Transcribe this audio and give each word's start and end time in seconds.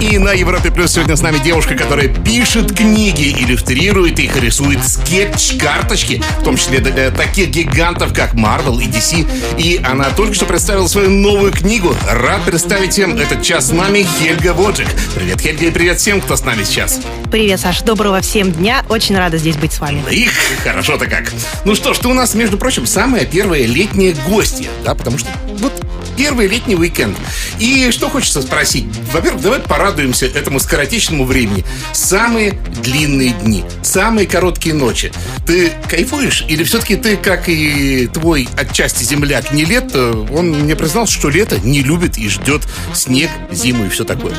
И 0.00 0.16
на 0.16 0.32
Европе 0.32 0.70
Плюс 0.70 0.92
сегодня 0.92 1.14
с 1.14 1.20
нами 1.20 1.38
девушка, 1.38 1.74
которая 1.74 2.08
пишет 2.08 2.74
книги, 2.74 3.36
иллюстрирует 3.38 4.18
их, 4.18 4.34
рисует 4.36 4.82
скетч-карточки, 4.82 6.22
в 6.40 6.42
том 6.42 6.56
числе 6.56 6.78
для 6.78 7.10
таких 7.10 7.50
гигантов, 7.50 8.14
как 8.14 8.32
Marvel 8.32 8.82
и 8.82 8.86
DC. 8.86 9.26
И 9.58 9.78
она 9.84 10.08
только 10.08 10.32
что 10.32 10.46
представила 10.46 10.86
свою 10.86 11.10
новую 11.10 11.52
книгу. 11.52 11.94
Рад 12.08 12.42
представить 12.44 12.92
всем 12.92 13.18
этот 13.18 13.42
час 13.42 13.68
с 13.68 13.72
нами 13.72 14.06
Хельга 14.18 14.54
Воджик. 14.54 14.88
Привет, 15.14 15.38
Хельга, 15.38 15.66
и 15.66 15.70
привет 15.70 15.98
всем, 15.98 16.22
кто 16.22 16.34
с 16.34 16.44
нами 16.46 16.64
сейчас. 16.64 17.00
Привет, 17.30 17.60
Саш. 17.60 17.82
Доброго 17.82 18.22
всем 18.22 18.52
дня. 18.52 18.86
Очень 18.88 19.18
рада 19.18 19.36
здесь 19.36 19.56
быть 19.56 19.74
с 19.74 19.80
вами. 19.80 20.02
Их, 20.10 20.32
хорошо-то 20.64 21.08
как. 21.08 21.30
Ну 21.66 21.74
что 21.74 21.92
ж, 21.92 21.98
ты 21.98 22.08
у 22.08 22.14
нас, 22.14 22.34
между 22.34 22.56
прочим, 22.56 22.86
самая 22.86 23.26
первая 23.26 23.66
летняя 23.66 24.14
гостья, 24.26 24.70
да, 24.82 24.94
потому 24.94 25.18
что 25.18 25.28
вот 25.58 25.72
первый 26.20 26.48
летний 26.48 26.76
уикенд. 26.76 27.16
И 27.58 27.90
что 27.90 28.10
хочется 28.10 28.42
спросить? 28.42 28.84
Во-первых, 29.10 29.40
давай 29.40 29.60
порадуемся 29.60 30.26
этому 30.26 30.60
скоротечному 30.60 31.24
времени. 31.24 31.64
Самые 31.94 32.52
длинные 32.82 33.30
дни, 33.30 33.64
самые 33.82 34.26
короткие 34.26 34.74
ночи. 34.74 35.12
Ты 35.46 35.72
кайфуешь? 35.88 36.44
Или 36.46 36.62
все-таки 36.62 36.96
ты, 36.96 37.16
как 37.16 37.48
и 37.48 38.06
твой 38.08 38.50
отчасти 38.54 39.02
земляк, 39.02 39.52
не 39.52 39.64
лето, 39.64 40.26
он 40.30 40.50
мне 40.50 40.76
признался, 40.76 41.14
что 41.14 41.30
лето 41.30 41.58
не 41.60 41.82
любит 41.82 42.18
и 42.18 42.28
ждет 42.28 42.68
снег, 42.92 43.30
зиму 43.50 43.86
и 43.86 43.88
все 43.88 44.04
такое. 44.04 44.34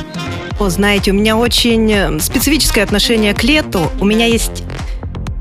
О, 0.59 0.69
знаете, 0.69 1.09
у 1.09 1.15
меня 1.15 1.35
очень 1.35 1.91
э, 1.91 2.19
специфическое 2.19 2.83
отношение 2.83 3.33
к 3.33 3.41
лету. 3.41 3.91
У 3.99 4.05
меня 4.05 4.27
есть 4.27 4.63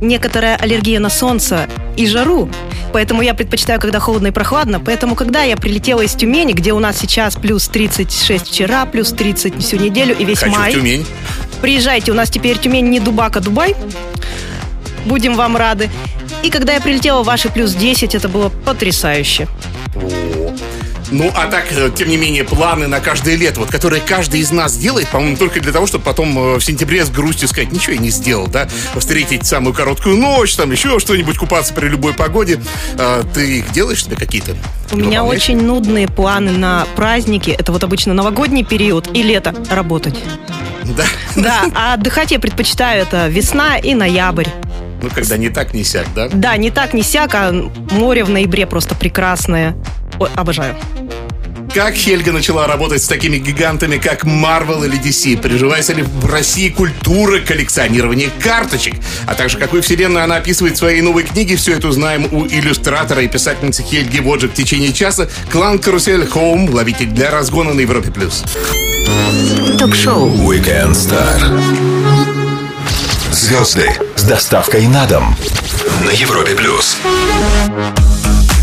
некоторая 0.01 0.57
аллергия 0.57 1.01
на 1.01 1.11
солнце 1.11 1.69
и 2.01 2.07
жару. 2.07 2.49
Поэтому 2.93 3.23
я 3.23 3.35
предпочитаю, 3.35 3.81
когда 3.81 4.01
холодно 4.01 4.29
и 4.29 4.31
прохладно. 4.31 4.81
Поэтому, 4.81 5.15
когда 5.15 5.43
я 5.43 5.57
прилетела 5.57 6.01
из 6.01 6.15
Тюмени, 6.15 6.53
где 6.53 6.73
у 6.73 6.79
нас 6.79 6.99
сейчас 6.99 7.37
плюс 7.37 7.69
36 7.69 8.49
вчера, 8.49 8.87
плюс 8.87 9.13
30 9.13 9.61
всю 9.63 9.77
неделю 9.77 10.17
и 10.19 10.25
весь 10.25 10.41
Хочу 10.41 10.53
май. 10.53 10.73
в 10.73 10.75
Тюмень. 10.75 11.07
Приезжайте, 11.61 12.11
у 12.11 12.15
нас 12.15 12.31
теперь 12.31 12.59
Тюмень 12.59 12.89
не 12.89 13.01
Дубак, 13.01 13.37
а 13.37 13.41
Дубай. 13.41 13.77
Будем 15.05 15.35
вам 15.35 15.57
рады. 15.57 15.91
И 16.43 16.51
когда 16.51 16.75
я 16.75 16.81
прилетела 16.81 17.23
в 17.23 17.27
ваши 17.27 17.49
плюс 17.49 17.75
10, 17.75 18.15
это 18.15 18.29
было 18.29 18.49
потрясающе. 18.49 19.47
Ну, 21.11 21.31
а 21.35 21.47
так, 21.47 21.67
э, 21.73 21.91
тем 21.95 22.09
не 22.09 22.17
менее, 22.17 22.45
планы 22.45 22.87
на 22.87 23.01
каждое 23.01 23.35
лето, 23.37 23.61
вот, 23.61 23.71
которые 23.71 24.01
каждый 24.01 24.41
из 24.41 24.51
нас 24.53 24.77
делает, 24.77 25.09
по-моему, 25.09 25.37
только 25.37 25.61
для 25.61 25.73
того, 25.73 25.87
чтобы 25.87 26.05
потом 26.05 26.39
э, 26.39 26.59
в 26.59 26.61
сентябре 26.61 27.05
с 27.05 27.11
грустью 27.11 27.49
сказать, 27.49 27.73
ничего 27.73 27.95
я 27.95 27.99
не 27.99 28.11
сделал, 28.11 28.47
да, 28.47 28.69
встретить 28.97 29.47
самую 29.47 29.75
короткую 29.75 30.17
ночь, 30.17 30.55
там 30.55 30.71
еще 30.71 30.99
что-нибудь, 31.01 31.37
купаться 31.37 31.75
при 31.75 31.89
любой 31.89 32.15
погоде. 32.15 32.61
А, 32.97 33.23
ты 33.35 33.59
их 33.59 33.73
делаешь 33.73 34.05
себе 34.05 34.17
какие-то? 34.17 34.57
У 34.93 34.97
меня 34.97 35.25
очень 35.25 35.61
нудные 35.61 36.09
планы 36.09 36.53
на 36.53 36.87
праздники. 36.97 37.51
Это 37.51 37.73
вот 37.73 37.83
обычно 37.85 38.15
новогодний 38.15 38.65
период 38.65 39.09
и 39.15 39.23
лето 39.23 39.55
работать. 39.71 40.17
Да. 40.85 41.05
Да, 41.37 41.65
а 41.75 41.95
отдыхать 41.95 42.33
я 42.33 42.41
предпочитаю 42.41 43.03
это 43.03 43.29
весна 43.29 43.79
и 43.79 43.95
ноябрь. 43.95 44.49
Ну, 45.03 45.09
когда 45.15 45.37
не 45.37 45.49
так, 45.49 45.73
не 45.73 45.85
сяк, 45.85 46.07
да? 46.15 46.29
Да, 46.33 46.57
не 46.57 46.71
так, 46.71 46.93
не 46.93 47.03
сяк, 47.03 47.35
а 47.35 47.53
море 47.93 48.25
в 48.25 48.31
ноябре 48.31 48.67
просто 48.67 48.95
прекрасное. 48.95 49.75
Ой, 50.21 50.29
обожаю. 50.37 50.77
Как 51.75 51.95
Хельга 51.95 52.33
начала 52.33 52.67
работать 52.67 53.03
с 53.03 53.07
такими 53.07 53.39
гигантами, 53.39 53.97
как 53.97 54.25
Marvel 54.25 54.85
или 54.85 55.01
DC? 55.01 55.41
Приживается 55.41 55.95
ли 55.95 56.03
в 56.03 56.27
России 56.27 56.69
культура 56.69 57.39
коллекционирования 57.39 58.29
карточек? 58.43 58.97
А 59.27 59.35
также 59.35 59.57
какую 59.57 59.83
вселенную 59.83 60.25
она 60.25 60.37
описывает 60.37 60.75
в 60.75 60.79
своей 60.79 61.01
новой 61.01 61.23
книге, 61.23 61.57
все 61.57 61.77
это 61.77 61.89
узнаем 61.89 62.29
у 62.33 62.45
иллюстратора 62.45 63.23
и 63.23 63.29
писательницы 63.29 63.83
Хельги 63.83 64.19
Воджик 64.19 64.51
в 64.51 64.55
течение 64.55 64.93
часа. 64.93 65.31
Клан 65.51 65.79
Карусель 65.79 66.27
Хоум, 66.27 66.69
ловитель 66.69 67.09
для 67.09 67.31
разгона 67.31 67.73
на 67.73 67.81
Европе+. 67.81 68.11
плюс. 68.11 68.45
Ток-шоу 69.79 70.29
Weekend 70.29 70.93
Star. 70.93 71.41
Звезды 73.33 73.91
с 74.17 74.25
доставкой 74.25 74.87
на 74.89 75.07
дом 75.07 75.35
на 76.05 76.11
Европе 76.11 76.55
плюс. 76.55 76.99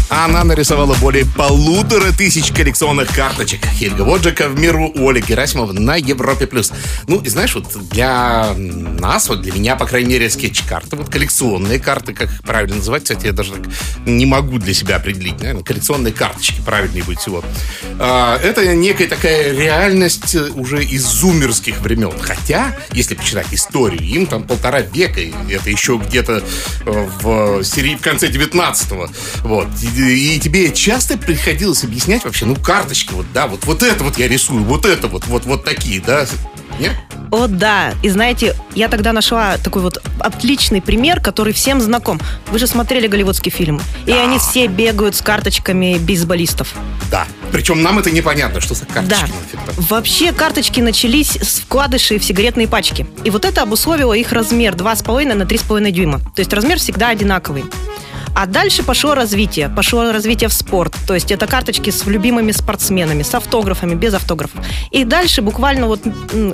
Она 0.09 0.43
нарисовала 0.45 0.95
более 0.95 1.25
полутора 1.25 2.11
тысяч 2.13 2.51
коллекционных 2.53 3.13
карточек. 3.13 3.65
Хельга 3.65 4.03
Воджика 4.03 4.47
в 4.47 4.57
миру 4.57 4.91
у 4.95 5.09
Оли 5.09 5.21
Герасимова 5.21 5.73
на 5.73 5.95
Европе+. 5.97 6.47
плюс. 6.47 6.71
Ну, 7.07 7.19
и 7.19 7.27
знаешь, 7.29 7.53
вот 7.55 7.65
для 7.89 8.53
нас, 8.57 9.27
вот 9.27 9.41
для 9.41 9.51
меня, 9.51 9.75
по 9.75 9.85
крайней 9.85 10.13
мере, 10.13 10.29
скетч-карты, 10.29 10.95
вот 10.95 11.09
коллекционные 11.09 11.79
карты, 11.79 12.13
как 12.13 12.29
их 12.31 12.41
правильно 12.43 12.75
называть, 12.77 13.03
кстати, 13.03 13.25
я 13.25 13.33
даже 13.33 13.51
так 13.53 13.65
не 14.05 14.25
могу 14.25 14.59
для 14.59 14.73
себя 14.73 14.95
определить. 14.95 15.39
Наверное, 15.39 15.63
коллекционные 15.63 16.13
карточки 16.13 16.61
правильнее 16.65 17.03
будет 17.03 17.19
всего. 17.19 17.43
А, 17.99 18.37
Это 18.41 18.73
некая 18.75 19.07
такая 19.07 19.51
реальность 19.57 20.35
э, 20.35 20.49
уже 20.55 20.83
из 20.85 21.03
зумерских 21.03 21.79
времен. 21.81 22.13
Хотя, 22.21 22.75
если 22.93 23.15
почитать 23.15 23.47
историю, 23.51 24.01
им 24.01 24.25
там 24.25 24.43
полтора 24.43 24.81
века, 24.81 25.19
и 25.19 25.33
это 25.51 25.69
еще 25.69 25.97
где-то 26.03 26.43
э, 26.85 27.09
в, 27.21 27.63
сери- 27.63 27.95
в 27.97 28.01
конце 28.01 28.27
19-го. 28.29 29.09
Вот. 29.43 29.67
И, 29.97 30.35
и 30.35 30.39
тебе 30.39 30.71
часто 30.71 31.17
приходилось 31.17 31.83
объяснять 31.83 32.23
вообще, 32.23 32.45
ну, 32.45 32.55
карточки, 32.55 33.13
вот, 33.13 33.25
да, 33.33 33.47
вот, 33.47 33.65
вот 33.65 33.81
это 33.81 34.03
вот 34.03 34.17
я 34.19 34.27
рисую, 34.27 34.63
вот 34.63 34.85
это 34.85 35.07
вот, 35.07 35.25
вот, 35.25 35.45
вот 35.45 35.65
такие, 35.65 35.99
да? 35.99 36.27
Нет? 36.79 36.91
О, 37.31 37.47
да. 37.47 37.93
И 38.03 38.09
знаете, 38.09 38.55
я 38.75 38.87
тогда 38.87 39.11
нашла 39.11 39.57
такой 39.57 39.81
вот 39.81 40.01
отличный 40.19 40.81
пример, 40.81 41.19
который 41.19 41.51
всем 41.51 41.81
знаком. 41.81 42.21
Вы 42.51 42.59
же 42.59 42.67
смотрели 42.67 43.07
голливудские 43.07 43.51
фильмы. 43.51 43.81
И 44.05 44.11
Да. 44.11 44.23
они 44.23 44.37
все 44.37 44.67
бегают 44.67 45.15
с 45.15 45.21
карточками 45.21 45.97
бейсболистов. 45.97 46.75
Да. 47.09 47.25
Причем 47.51 47.81
нам 47.81 47.97
это 47.97 48.11
непонятно, 48.11 48.61
что 48.61 48.75
за 48.75 48.85
карточки 48.85 49.25
Да. 49.65 49.73
Вообще 49.89 50.31
карточки 50.31 50.79
начались 50.79 51.31
с 51.31 51.59
вкладышей 51.61 52.19
в 52.19 52.23
сигаретные 52.23 52.67
пачки. 52.67 53.07
И 53.23 53.31
вот 53.31 53.43
это 53.43 53.63
обусловило 53.63 54.13
их 54.13 54.31
размер 54.31 54.75
2,5 54.75 55.33
на 55.33 55.43
3,5 55.43 55.91
дюйма. 55.91 56.19
То 56.19 56.41
есть 56.41 56.53
размер 56.53 56.77
всегда 56.77 57.09
одинаковый. 57.09 57.65
А 58.39 58.45
дальше 58.45 58.83
пошло 58.83 59.15
развитие. 59.15 59.67
Пошло 59.67 60.11
развитие 60.11 60.47
в 60.47 60.53
спорт. 60.53 60.95
То 61.07 61.15
есть 61.15 61.31
это 61.31 61.47
карточки 61.47 61.89
с 61.89 62.05
любимыми 62.05 62.51
спортсменами, 62.51 63.23
с 63.23 63.33
автографами, 63.33 63.95
без 63.95 64.13
автографов. 64.13 64.63
И 64.91 65.05
дальше 65.05 65.41
буквально 65.41 65.87
вот 65.87 66.01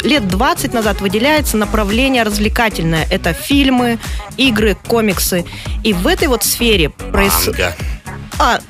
лет 0.01 0.25
20 0.29 0.73
назад 0.73 1.01
выделяется 1.01 1.57
направление 1.57 2.23
развлекательное. 2.23 3.05
Это 3.09 3.33
фильмы, 3.33 3.99
игры, 4.37 4.77
комиксы. 4.87 5.43
И 5.83 5.91
в 5.91 6.07
этой 6.07 6.29
вот 6.29 6.45
сфере 6.45 6.87
происходит... 6.87 7.73
А, 8.39 8.61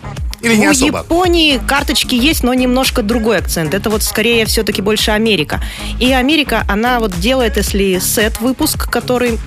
Или 0.42 0.56
не 0.56 0.70
у 0.70 0.72
особо? 0.72 0.98
Японии 0.98 1.60
карточки 1.68 2.16
есть, 2.16 2.42
но 2.42 2.56
немножко 2.56 3.04
другой 3.04 3.38
акцент. 3.38 3.76
Это 3.76 3.92
вот 3.92 4.02
скорее 4.02 4.48
все-таки 4.48 4.82
больше 4.82 5.12
Америка. 5.12 5.62
И 6.00 6.12
Америка, 6.12 6.66
она 6.68 7.00
вот 7.00 7.16
делает, 7.20 7.58
если 7.58 8.00
сет 8.00 8.42
выпуск, 8.42 8.90
который 8.90 9.38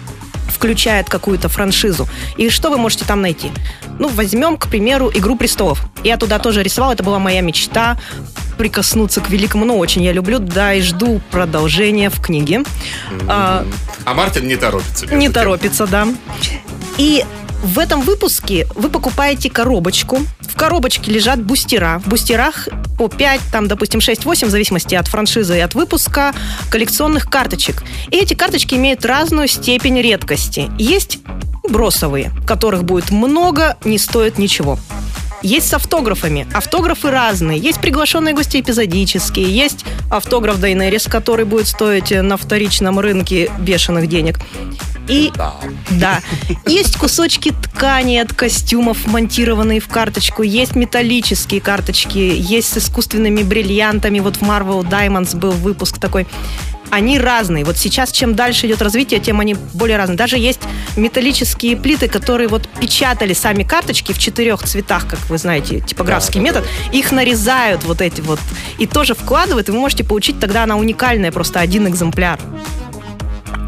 включает 0.48 1.08
какую-то 1.08 1.48
франшизу. 1.48 2.08
И 2.36 2.48
что 2.50 2.70
вы 2.70 2.78
можете 2.78 3.04
там 3.04 3.20
найти? 3.20 3.50
Ну, 3.98 4.08
возьмем, 4.08 4.56
к 4.56 4.68
примеру, 4.68 5.10
«Игру 5.14 5.36
престолов». 5.36 5.82
Я 6.04 6.16
туда 6.16 6.38
тоже 6.38 6.62
рисовала, 6.62 6.92
это 6.92 7.02
была 7.02 7.18
моя 7.18 7.40
мечта 7.40 7.98
прикоснуться 8.58 9.20
к 9.20 9.28
великому, 9.28 9.64
ну, 9.66 9.76
очень 9.76 10.02
я 10.02 10.12
люблю, 10.12 10.38
да, 10.38 10.72
и 10.72 10.80
жду 10.80 11.20
продолжения 11.30 12.08
в 12.08 12.20
книге. 12.20 12.62
А, 13.28 13.66
А 14.04 14.14
Мартин 14.14 14.46
не 14.46 14.56
торопится. 14.56 15.06
не 15.14 15.26
тем. 15.26 15.32
торопится, 15.32 15.86
да. 15.86 16.08
И 16.96 17.24
в 17.62 17.78
этом 17.78 18.00
выпуске 18.00 18.66
вы 18.74 18.88
покупаете 18.88 19.50
коробочку. 19.50 20.20
Коробочке 20.56 21.10
лежат 21.12 21.42
бустера. 21.42 22.00
В 22.04 22.08
бустерах 22.08 22.68
по 22.98 23.08
5, 23.08 23.40
там, 23.52 23.68
допустим, 23.68 24.00
6-8, 24.00 24.46
в 24.46 24.50
зависимости 24.50 24.94
от 24.94 25.06
франшизы 25.06 25.58
и 25.58 25.60
от 25.60 25.74
выпуска, 25.74 26.32
коллекционных 26.70 27.28
карточек. 27.28 27.84
И 28.10 28.16
эти 28.16 28.34
карточки 28.34 28.74
имеют 28.74 29.04
разную 29.04 29.48
степень 29.48 30.00
редкости. 30.00 30.70
Есть 30.78 31.18
бросовые, 31.68 32.32
которых 32.46 32.84
будет 32.84 33.10
много, 33.10 33.76
не 33.84 33.98
стоит 33.98 34.38
ничего. 34.38 34.78
Есть 35.42 35.68
с 35.68 35.74
автографами. 35.74 36.46
Автографы 36.54 37.10
разные. 37.10 37.58
Есть 37.58 37.80
приглашенные 37.80 38.34
гости 38.34 38.60
эпизодические. 38.60 39.54
Есть 39.54 39.84
автограф 40.10 40.58
Дейнерис, 40.58 41.04
который 41.04 41.44
будет 41.44 41.68
стоить 41.68 42.10
на 42.10 42.36
вторичном 42.36 42.98
рынке 42.98 43.50
бешеных 43.58 44.08
денег. 44.08 44.38
И 45.08 45.32
Да. 45.36 45.54
да. 45.90 46.20
Есть 46.66 46.96
кусочки 46.96 47.52
ткани 47.52 48.16
от 48.18 48.32
костюмов, 48.32 49.06
монтированные 49.06 49.80
в 49.80 49.88
карточку. 49.88 50.42
Есть 50.42 50.74
металлические 50.74 51.60
карточки. 51.60 52.18
Есть 52.18 52.72
с 52.72 52.78
искусственными 52.78 53.42
бриллиантами. 53.42 54.20
Вот 54.20 54.36
в 54.36 54.42
Marvel 54.42 54.82
Diamonds 54.82 55.36
был 55.36 55.52
выпуск 55.52 55.98
такой. 55.98 56.26
Они 56.90 57.18
разные. 57.18 57.64
Вот 57.64 57.76
сейчас, 57.76 58.12
чем 58.12 58.36
дальше 58.36 58.66
идет 58.66 58.80
развитие, 58.80 59.18
тем 59.18 59.40
они 59.40 59.56
более 59.74 59.96
разные. 59.96 60.16
Даже 60.16 60.38
есть 60.38 60.60
металлические 60.96 61.76
плиты, 61.76 62.08
которые 62.08 62.48
вот 62.48 62.68
печатали 62.80 63.32
сами 63.32 63.64
карточки 63.64 64.12
в 64.12 64.18
четырех 64.18 64.62
цветах, 64.62 65.06
как 65.08 65.18
вы 65.28 65.38
знаете, 65.38 65.80
типографский 65.80 66.40
Да, 66.40 66.52
да, 66.52 66.60
метод. 66.60 66.70
Их 66.92 67.10
нарезают 67.10 67.84
вот 67.84 68.00
эти 68.00 68.20
вот. 68.20 68.38
И 68.78 68.86
тоже 68.86 69.14
вкладывают, 69.14 69.68
и 69.68 69.72
вы 69.72 69.78
можете 69.78 70.04
получить 70.04 70.38
тогда 70.38 70.62
она 70.62 70.76
уникальная, 70.76 71.32
просто 71.32 71.58
один 71.60 71.88
экземпляр. 71.88 72.38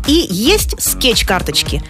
И 0.08 0.26
есть 0.28 0.74
скетч-карточки. 0.82 1.82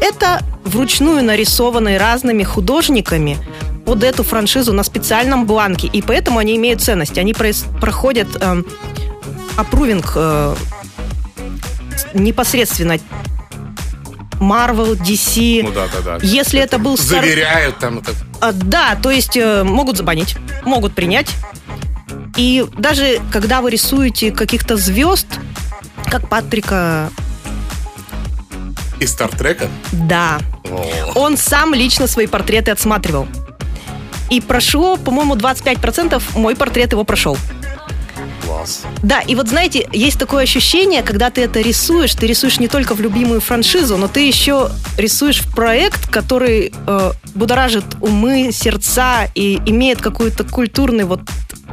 Это 0.00 0.40
вручную 0.64 1.22
нарисованные 1.22 1.98
разными 1.98 2.42
художниками 2.44 3.36
под 3.84 4.02
эту 4.02 4.22
франшизу 4.22 4.72
на 4.72 4.82
специальном 4.82 5.44
бланке. 5.46 5.88
И 5.88 6.00
поэтому 6.00 6.38
они 6.38 6.56
имеют 6.56 6.80
ценность. 6.80 7.18
Они 7.18 7.34
проходят 7.34 8.28
э, 8.40 8.62
аппрувинг 9.56 10.12
э, 10.16 10.54
непосредственно 12.14 12.98
Marvel, 14.40 14.96
DC. 14.98 15.62
Ну 15.64 15.72
да, 15.72 15.86
да, 15.92 16.18
да. 16.18 16.26
Если 16.26 16.60
это 16.60 16.78
был 16.78 16.96
стар- 16.96 17.22
Заверяют 17.24 17.78
там 17.78 17.98
это. 17.98 18.12
а, 18.40 18.52
Да, 18.52 18.96
то 19.02 19.10
есть 19.10 19.36
э, 19.36 19.62
могут 19.64 19.96
забанить, 19.96 20.36
могут 20.64 20.94
принять. 20.94 21.28
И 22.36 22.64
даже 22.76 23.20
когда 23.32 23.60
вы 23.60 23.70
рисуете 23.70 24.32
каких-то 24.32 24.76
звезд, 24.76 25.26
как 26.06 26.28
Патрика, 26.28 27.10
Из 29.04 29.10
Стартрека. 29.10 29.68
да, 29.92 30.38
О. 30.64 31.12
он 31.14 31.36
сам 31.36 31.74
лично 31.74 32.06
свои 32.06 32.26
портреты 32.26 32.70
отсматривал. 32.70 33.28
И 34.30 34.40
прошло, 34.40 34.96
по-моему, 34.96 35.34
25% 35.36 36.22
мой 36.36 36.56
портрет 36.56 36.92
его 36.92 37.04
прошел. 37.04 37.36
Класс. 38.42 38.84
Да, 39.02 39.20
и 39.20 39.34
вот 39.34 39.48
знаете, 39.48 39.86
есть 39.92 40.18
такое 40.18 40.44
ощущение, 40.44 41.02
когда 41.02 41.28
ты 41.28 41.42
это 41.42 41.60
рисуешь, 41.60 42.14
ты 42.14 42.26
рисуешь 42.26 42.58
не 42.58 42.68
только 42.68 42.94
в 42.94 43.00
любимую 43.02 43.42
франшизу, 43.42 43.98
но 43.98 44.08
ты 44.08 44.26
еще 44.26 44.70
рисуешь 44.96 45.42
в 45.42 45.54
проект, 45.54 46.08
который 46.08 46.72
э, 46.86 47.12
будоражит 47.34 47.84
умы, 48.00 48.52
сердца 48.52 49.28
и 49.34 49.60
имеет 49.66 50.00
какое-то 50.00 50.44
культурное 50.44 51.04
вот 51.04 51.20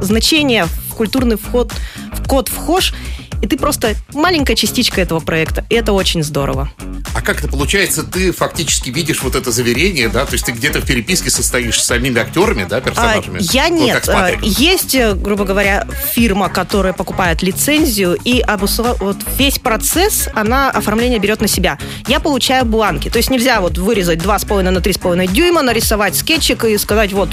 значение, 0.00 0.66
в 0.90 0.94
культурный 0.94 1.36
вход, 1.36 1.72
в 2.12 2.28
код 2.28 2.48
вхож, 2.48 2.92
и 3.42 3.46
ты 3.46 3.58
просто 3.58 3.94
маленькая 4.14 4.54
частичка 4.54 5.00
этого 5.00 5.20
проекта, 5.20 5.64
и 5.68 5.74
это 5.74 5.92
очень 5.92 6.22
здорово. 6.22 6.70
А 7.14 7.20
как 7.20 7.40
это 7.40 7.48
получается, 7.48 8.04
ты 8.04 8.32
фактически 8.32 8.88
видишь 8.90 9.22
вот 9.22 9.34
это 9.34 9.50
заверение, 9.50 10.08
да? 10.08 10.24
То 10.24 10.32
есть 10.34 10.46
ты 10.46 10.52
где-то 10.52 10.80
в 10.80 10.86
переписке 10.86 11.30
состоишь 11.30 11.80
с 11.80 11.84
самими 11.86 12.20
актерами, 12.20 12.64
да, 12.68 12.76
А, 12.78 12.80
персонажами? 12.80 13.38
я 13.52 13.68
Ну, 13.68 13.84
нет. 13.84 14.04
с 14.04 14.08
А. 14.08 14.30
Есть, 14.40 14.94
э, 14.94 15.12
грубо 15.14 15.44
говоря, 15.44 15.86
фирма, 16.14 16.48
которая 16.48 16.92
покупает 16.92 17.42
лицензию, 17.42 18.16
и 18.24 18.40
обусла- 18.40 18.96
вот 19.00 19.16
весь 19.38 19.58
процесс 19.58 20.28
она 20.34 20.70
оформление 20.70 21.18
берет 21.18 21.40
на 21.40 21.48
себя. 21.48 21.78
Я 22.06 22.20
получаю 22.20 22.64
бланки. 22.64 23.10
То 23.10 23.18
есть 23.18 23.30
нельзя 23.30 23.60
вот 23.60 23.76
вырезать 23.76 24.20
2,5 24.20 24.70
на 24.70 24.80
3,5 24.80 25.26
дюйма, 25.26 25.62
нарисовать 25.62 26.16
скетчик 26.16 26.64
и 26.64 26.78
сказать, 26.78 27.12
вот, 27.12 27.30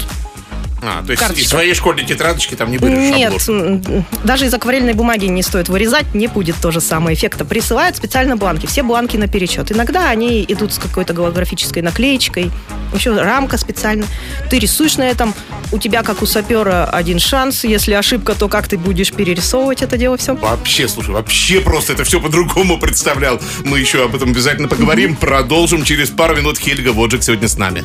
А, 0.82 1.02
то 1.02 1.10
есть 1.10 1.20
карточка. 1.20 1.44
из 1.44 1.48
своей 1.48 1.74
школьной 1.74 2.04
тетрадочки 2.04 2.54
там 2.54 2.70
не 2.70 2.78
вырежешь 2.78 3.14
нет, 3.16 3.28
обложку. 3.28 4.04
даже 4.24 4.46
из 4.46 4.54
акварельной 4.54 4.94
бумаги 4.94 5.26
не 5.26 5.42
стоит 5.42 5.68
вырезать, 5.68 6.14
не 6.14 6.26
будет 6.26 6.56
тоже 6.56 6.80
самого 6.80 7.12
эффекта. 7.12 7.44
Присылают 7.44 7.96
специально 7.96 8.36
бланки, 8.36 8.66
все 8.66 8.82
бланки 8.82 9.16
на 9.16 9.28
перечет. 9.28 9.72
Иногда 9.72 10.08
они 10.08 10.44
идут 10.48 10.72
с 10.72 10.78
какой-то 10.78 11.12
голографической 11.12 11.82
наклеечкой, 11.82 12.50
еще 12.94 13.14
рамка 13.20 13.58
специально. 13.58 14.06
Ты 14.48 14.58
рисуешь 14.58 14.96
на 14.96 15.08
этом, 15.08 15.34
у 15.72 15.78
тебя, 15.78 16.02
как 16.02 16.22
у 16.22 16.26
сапера, 16.26 16.86
один 16.86 17.18
шанс. 17.18 17.64
Если 17.64 17.92
ошибка, 17.92 18.34
то 18.34 18.48
как 18.48 18.68
ты 18.68 18.78
будешь 18.78 19.12
перерисовывать 19.12 19.82
это 19.82 19.96
дело 19.96 20.16
все? 20.16 20.34
Вообще, 20.34 20.88
слушай, 20.88 21.10
вообще 21.10 21.60
просто 21.60 21.92
это 21.92 22.04
все 22.04 22.20
по-другому 22.20 22.78
представлял. 22.78 23.40
Мы 23.64 23.78
еще 23.78 24.04
об 24.04 24.16
этом 24.16 24.30
обязательно 24.30 24.68
поговорим. 24.68 25.16
Продолжим 25.16 25.84
через 25.84 26.10
пару 26.10 26.36
минут. 26.36 26.58
Хельга 26.58 26.92
Воджик 26.92 27.22
сегодня 27.22 27.48
с 27.48 27.56
нами. 27.56 27.84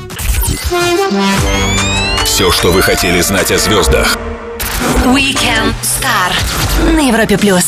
Все, 2.25 2.51
что 2.51 2.71
вы 2.71 2.81
хотели 2.81 3.21
знать 3.21 3.51
о 3.51 3.57
звездах. 3.57 4.17
Weekend 5.05 5.73
Star 5.83 6.33
на 6.91 7.07
Европе 7.07 7.37
плюс. 7.37 7.63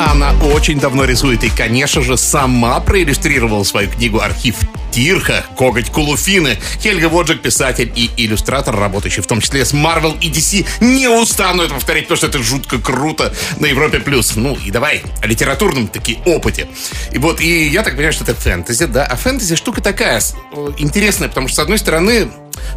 Она 0.00 0.32
очень 0.54 0.80
давно 0.80 1.04
рисует 1.04 1.44
и, 1.44 1.50
конечно 1.50 2.02
же, 2.02 2.16
сама 2.16 2.80
проиллюстрировала 2.80 3.62
свою 3.62 3.90
книгу 3.90 4.20
«Архив 4.20 4.56
Тирха. 4.90 5.44
Коготь 5.56 5.90
Кулуфины». 5.90 6.58
Хельга 6.80 7.08
Воджик, 7.08 7.42
писатель 7.42 7.92
и 7.94 8.10
иллюстратор, 8.16 8.74
работающий 8.76 9.22
в 9.22 9.26
том 9.26 9.40
числе 9.40 9.64
с 9.64 9.72
Marvel 9.72 10.18
и 10.20 10.30
DC. 10.30 10.66
Не 10.80 11.08
устану 11.08 11.62
это 11.62 11.74
повторять, 11.74 12.04
потому 12.04 12.16
что 12.16 12.26
это 12.26 12.42
жутко 12.42 12.78
круто 12.78 13.32
на 13.60 13.66
Европе+. 13.66 14.00
плюс. 14.00 14.36
Ну 14.36 14.56
и 14.64 14.70
давай 14.70 15.02
о 15.22 15.26
литературном 15.26 15.88
таки 15.88 16.18
опыте. 16.24 16.66
И 17.12 17.18
вот, 17.18 17.40
и 17.40 17.68
я 17.68 17.82
так 17.82 17.92
понимаю, 17.92 18.14
что 18.14 18.24
это 18.24 18.34
фэнтези, 18.34 18.86
да? 18.86 19.04
А 19.04 19.16
фэнтези 19.16 19.54
штука 19.54 19.80
такая 19.80 20.20
э, 20.20 20.70
интересная, 20.78 21.28
потому 21.28 21.46
что, 21.48 21.56
с 21.56 21.58
одной 21.60 21.78
стороны, 21.78 22.30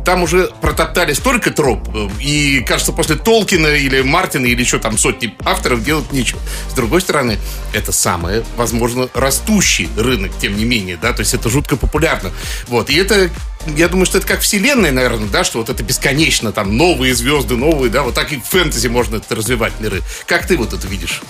там 0.05 0.23
уже 0.23 0.49
протоптали 0.61 1.13
столько 1.13 1.51
троп, 1.51 1.87
э, 1.93 2.09
и, 2.19 2.61
кажется, 2.61 2.91
после 2.91 3.15
Толкина 3.15 3.67
или 3.67 4.01
Мартина 4.01 4.45
или 4.45 4.61
еще 4.61 4.79
там 4.79 4.97
сотни 4.97 5.35
авторов 5.43 5.83
делать 5.83 6.11
нечего. 6.11 6.39
С 6.69 6.73
другой 6.73 7.01
стороны, 7.01 7.37
это 7.73 7.91
самый, 7.91 8.43
возможно, 8.55 9.09
растущий 9.13 9.89
рынок, 9.97 10.31
тем 10.39 10.57
не 10.57 10.65
менее, 10.65 10.97
да, 11.01 11.13
то 11.13 11.21
есть 11.21 11.33
это 11.33 11.49
жутко 11.49 11.75
популярно. 11.75 12.31
Вот, 12.67 12.89
и 12.89 12.95
это, 12.95 13.29
я 13.75 13.87
думаю, 13.87 14.05
что 14.05 14.17
это 14.17 14.27
как 14.27 14.41
вселенная, 14.41 14.91
наверное, 14.91 15.27
да, 15.27 15.43
что 15.43 15.59
вот 15.59 15.69
это 15.69 15.83
бесконечно, 15.83 16.51
там, 16.51 16.77
новые 16.77 17.13
звезды, 17.13 17.55
новые, 17.55 17.91
да, 17.91 18.03
вот 18.03 18.15
так 18.15 18.31
и 18.31 18.37
в 18.37 18.43
фэнтези 18.43 18.87
можно 18.87 19.17
это 19.17 19.35
развивать 19.35 19.73
миры. 19.79 20.01
Как 20.25 20.47
ты 20.47 20.57
вот 20.57 20.73
это 20.73 20.87
видишь? 20.87 21.21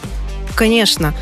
Конечно. 0.55 1.13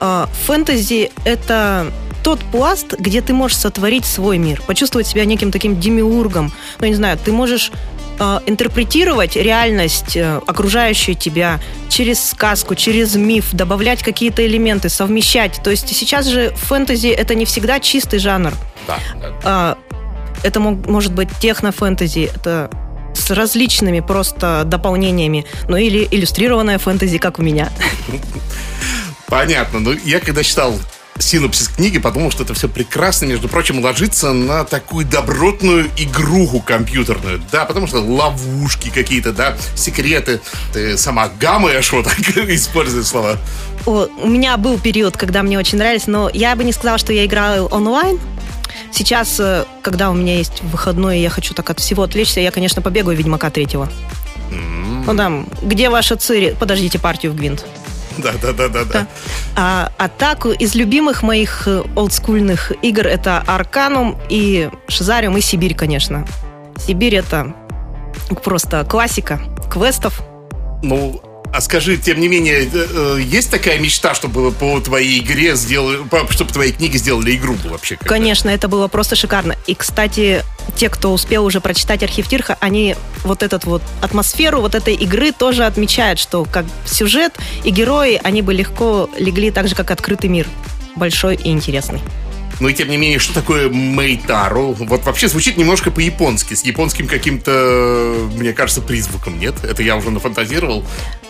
А, 0.00 0.28
Фэнтези— 0.46 1.12
это 1.24 1.92
тот 2.22 2.40
пласт, 2.40 2.94
где 2.98 3.20
ты 3.20 3.32
можешь 3.32 3.56
сотворить 3.56 4.04
свой 4.04 4.38
мир, 4.38 4.62
почувствовать 4.66 5.06
себя 5.06 5.24
неким 5.24 5.50
таким 5.50 5.78
демиургом. 5.80 6.52
Ну, 6.78 6.86
не 6.86 6.94
знаю, 6.94 7.18
ты 7.22 7.32
можешь 7.32 7.72
а, 8.18 8.42
интерпретировать 8.46 9.36
реальность, 9.36 10.14
э, 10.16 10.40
окружающую 10.46 11.14
тебя, 11.14 11.58
через 11.88 12.22
сказку, 12.22 12.74
через 12.74 13.14
миф, 13.16 13.52
добавлять 13.52 14.02
какие-то 14.02 14.46
элементы, 14.46 14.90
совмещать. 14.90 15.60
То 15.64 15.70
есть 15.70 15.88
сейчас 15.96 16.26
же 16.26 16.52
фэнтези— 16.54 17.08
это 17.08 17.34
не 17.34 17.46
всегда 17.46 17.80
чистый 17.80 18.18
жанр. 18.18 18.52
Да, 18.86 18.98
да. 19.20 19.32
А, 19.44 19.78
Это 20.42 20.58
мог- 20.58 20.86
может 20.86 21.12
быть 21.12 21.28
техно-фэнтези, 21.38 22.30
это 22.34 22.70
с 23.14 23.30
различными 23.30 24.00
просто 24.00 24.62
дополнениями, 24.64 25.44
ну 25.68 25.76
или 25.76 26.06
иллюстрированная 26.10 26.78
фэнтези, 26.78 27.18
как 27.18 27.38
у 27.38 27.42
меня. 27.42 27.68
Понятно. 29.26 29.80
Ну, 29.80 29.92
я 30.04 30.20
когда 30.20 30.42
читал 30.42 30.74
синопсис 31.20 31.68
книги, 31.68 31.98
подумал, 31.98 32.30
что 32.30 32.42
это 32.42 32.54
все 32.54 32.68
прекрасно, 32.68 33.26
между 33.26 33.48
прочим, 33.48 33.80
ложится 33.82 34.32
на 34.32 34.64
такую 34.64 35.06
добротную 35.06 35.90
игруху 35.96 36.60
компьютерную. 36.60 37.40
Да, 37.52 37.64
потому 37.64 37.86
что 37.86 38.00
ловушки 38.00 38.90
какие-то, 38.90 39.32
да, 39.32 39.56
секреты. 39.74 40.40
Ты 40.72 40.96
сама 40.96 41.28
гамаешь, 41.28 41.92
вот 41.92 42.04
так 42.04 42.18
используя 42.48 43.02
слова. 43.02 43.36
О, 43.86 44.06
у 44.22 44.28
меня 44.28 44.56
был 44.56 44.78
период, 44.78 45.16
когда 45.16 45.42
мне 45.42 45.58
очень 45.58 45.78
нравились, 45.78 46.06
но 46.06 46.30
я 46.32 46.54
бы 46.56 46.64
не 46.64 46.72
сказала, 46.72 46.98
что 46.98 47.12
я 47.12 47.24
играю 47.24 47.66
онлайн. 47.66 48.18
Сейчас, 48.92 49.38
э, 49.40 49.64
когда 49.82 50.10
у 50.10 50.14
меня 50.14 50.36
есть 50.36 50.62
выходной, 50.62 51.18
и 51.18 51.22
я 51.22 51.30
хочу 51.30 51.54
так 51.54 51.70
от 51.70 51.80
всего 51.80 52.02
отвлечься, 52.02 52.40
я, 52.40 52.50
конечно, 52.50 52.82
побегаю 52.82 53.16
Ведьмака 53.16 53.50
третьего. 53.50 53.88
Ну 55.06 55.16
там, 55.16 55.48
где 55.62 55.88
ваша 55.88 56.16
Цири? 56.16 56.56
Подождите 56.58 56.98
партию 56.98 57.32
в 57.32 57.36
Гвинт. 57.36 57.64
Да, 58.30 58.32
да, 58.40 58.52
да, 58.52 58.68
да, 58.68 58.84
да. 58.84 59.06
А, 59.56 59.92
а 59.98 60.08
так, 60.08 60.46
из 60.46 60.74
любимых 60.74 61.22
моих 61.22 61.66
э, 61.66 61.82
олдскульных 61.96 62.72
игр 62.82 63.06
это 63.06 63.42
Арканум 63.46 64.18
и 64.28 64.68
Шизариум 64.88 65.36
и 65.36 65.40
Сибирь, 65.40 65.74
конечно. 65.74 66.26
Сибирь 66.86 67.16
это 67.16 67.54
просто 68.44 68.84
классика 68.84 69.40
квестов. 69.70 70.22
Ну, 70.82 71.20
а 71.52 71.60
скажи, 71.60 71.96
тем 71.96 72.20
не 72.20 72.28
менее, 72.28 72.62
э, 72.62 72.68
э, 72.72 73.18
есть 73.22 73.50
такая 73.50 73.78
мечта, 73.80 74.14
чтобы 74.14 74.52
по 74.52 74.80
твоей 74.80 75.20
игре 75.20 75.56
сделали, 75.56 75.98
чтобы 76.30 76.52
твои 76.52 76.70
книги 76.72 76.96
сделали 76.96 77.34
игру 77.34 77.56
вообще? 77.64 77.96
как-то? 77.96 78.08
Конечно, 78.08 78.48
это 78.50 78.68
было 78.68 78.86
просто 78.86 79.16
шикарно. 79.16 79.56
И, 79.66 79.74
кстати, 79.74 80.44
те, 80.76 80.88
кто 80.88 81.12
успел 81.12 81.44
уже 81.44 81.60
прочитать 81.60 82.02
архив 82.02 82.28
Тирха, 82.28 82.56
они 82.60 82.96
вот 83.24 83.42
этот 83.42 83.64
вот 83.64 83.82
атмосферу 84.00 84.60
вот 84.60 84.74
этой 84.74 84.94
игры 84.94 85.32
тоже 85.32 85.64
отмечают, 85.64 86.18
что 86.18 86.44
как 86.44 86.64
сюжет 86.86 87.38
и 87.64 87.70
герои, 87.70 88.20
они 88.22 88.42
бы 88.42 88.54
легко 88.54 89.10
легли 89.18 89.50
так 89.50 89.68
же, 89.68 89.74
как 89.74 89.90
открытый 89.90 90.30
мир. 90.30 90.46
Большой 90.96 91.36
и 91.36 91.50
интересный. 91.50 92.00
Ну 92.60 92.68
и 92.68 92.74
тем 92.74 92.90
не 92.90 92.98
менее, 92.98 93.18
что 93.18 93.32
такое 93.32 93.70
Мейтару? 93.70 94.72
Вот 94.72 95.04
вообще 95.04 95.28
звучит 95.28 95.56
немножко 95.56 95.90
по-японски, 95.90 96.52
с 96.52 96.62
японским 96.62 97.08
каким-то, 97.08 98.28
мне 98.36 98.52
кажется, 98.52 98.82
призвуком, 98.82 99.38
нет? 99.40 99.54
Это 99.64 99.82
я 99.82 99.96
уже 99.96 100.10
нафантазировал. 100.10 100.84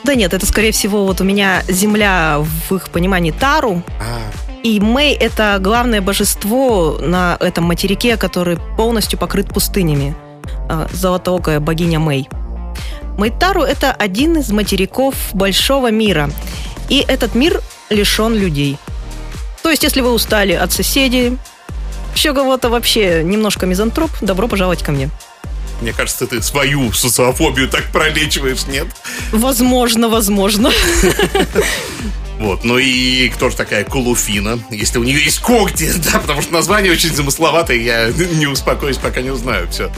Да 0.04 0.14
нет, 0.14 0.32
это, 0.34 0.46
скорее 0.46 0.72
всего, 0.72 1.04
вот 1.06 1.20
у 1.20 1.24
меня 1.24 1.62
земля 1.68 2.38
в 2.68 2.74
их 2.74 2.90
понимании 2.90 3.32
Тару, 3.32 3.82
А, 4.00 4.30
И 4.62 4.80
Мэй— 4.80 5.14
это 5.20 5.58
главное 5.60 6.00
божество 6.00 6.98
на 7.00 7.36
этом 7.40 7.64
материке, 7.64 8.16
который 8.16 8.58
полностью 8.76 9.18
покрыт 9.18 9.48
пустынями. 9.48 10.14
А, 10.68 10.86
Золотоокая 10.92 11.60
богиня 11.60 11.98
Мэй. 11.98 12.28
Майтару— 13.16 13.62
это 13.62 13.92
один 13.92 14.38
из 14.38 14.50
материков 14.50 15.14
большого 15.32 15.90
мира. 15.90 16.30
И 16.88 17.04
этот 17.06 17.34
мир 17.34 17.60
лишен 17.90 18.34
людей. 18.34 18.78
То 19.62 19.70
есть, 19.70 19.82
если 19.82 20.00
вы 20.00 20.12
устали 20.12 20.52
от 20.52 20.72
соседей, 20.72 21.36
еще 22.14 22.34
кого-то 22.34 22.68
вообще 22.70 23.22
немножко 23.22 23.66
мизантроп, 23.66 24.10
добро 24.20 24.48
пожаловать 24.48 24.82
ко 24.82 24.92
мне. 24.92 25.10
Мне 25.80 25.92
кажется, 25.92 26.26
ты 26.26 26.42
свою 26.42 26.92
социофобию 26.92 27.68
так 27.68 27.84
пролечиваешь, 27.92 28.66
нет? 28.66 28.86
Возможно, 29.32 30.08
возможно. 30.08 30.70
Вот. 32.38 32.64
Ну 32.64 32.78
и 32.78 33.28
кто 33.28 33.50
же 33.50 33.56
такая 33.56 33.84
Кулуфина? 33.84 34.58
Если 34.70 34.98
у 34.98 35.04
нее 35.04 35.22
есть 35.22 35.40
когти, 35.40 35.92
да, 36.12 36.18
потому 36.18 36.40
что 36.40 36.52
название 36.52 36.90
очень 36.90 37.14
замысловатое, 37.14 37.76
я 37.76 38.06
не 38.34 38.46
успокоюсь, 38.46 38.96
пока 38.96 39.20
не 39.20 39.30
узнаю 39.30 39.68
все. 39.68 39.92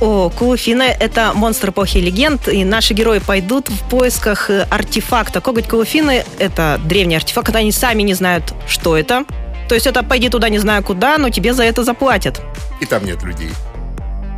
О, 0.00 0.30
Кулуфина– 0.30 0.82
это 1.00 1.32
монстр 1.34 1.70
эпохи 1.70 1.98
легенд, 1.98 2.48
и 2.48 2.64
наши 2.64 2.94
герои 2.94 3.18
пойдут 3.18 3.68
в 3.68 3.90
поисках 3.90 4.48
э, 4.48 4.66
артефакта. 4.70 5.40
Коготь 5.40 5.68
Кулуфины– 5.68 6.24
это 6.38 6.80
древний 6.84 7.16
артефакт, 7.16 7.54
они 7.54 7.72
сами 7.72 8.02
не 8.02 8.14
знают, 8.14 8.54
что 8.66 8.96
это. 8.96 9.24
То 9.68 9.74
есть 9.74 9.86
это 9.86 10.02
пойди 10.02 10.28
туда 10.28 10.48
не 10.48 10.58
знаю 10.58 10.82
куда, 10.82 11.18
но 11.18 11.28
тебе 11.28 11.52
за 11.52 11.64
это 11.64 11.84
заплатят. 11.84 12.40
И 12.80 12.86
там 12.86 13.04
нет 13.04 13.22
людей. 13.22 13.50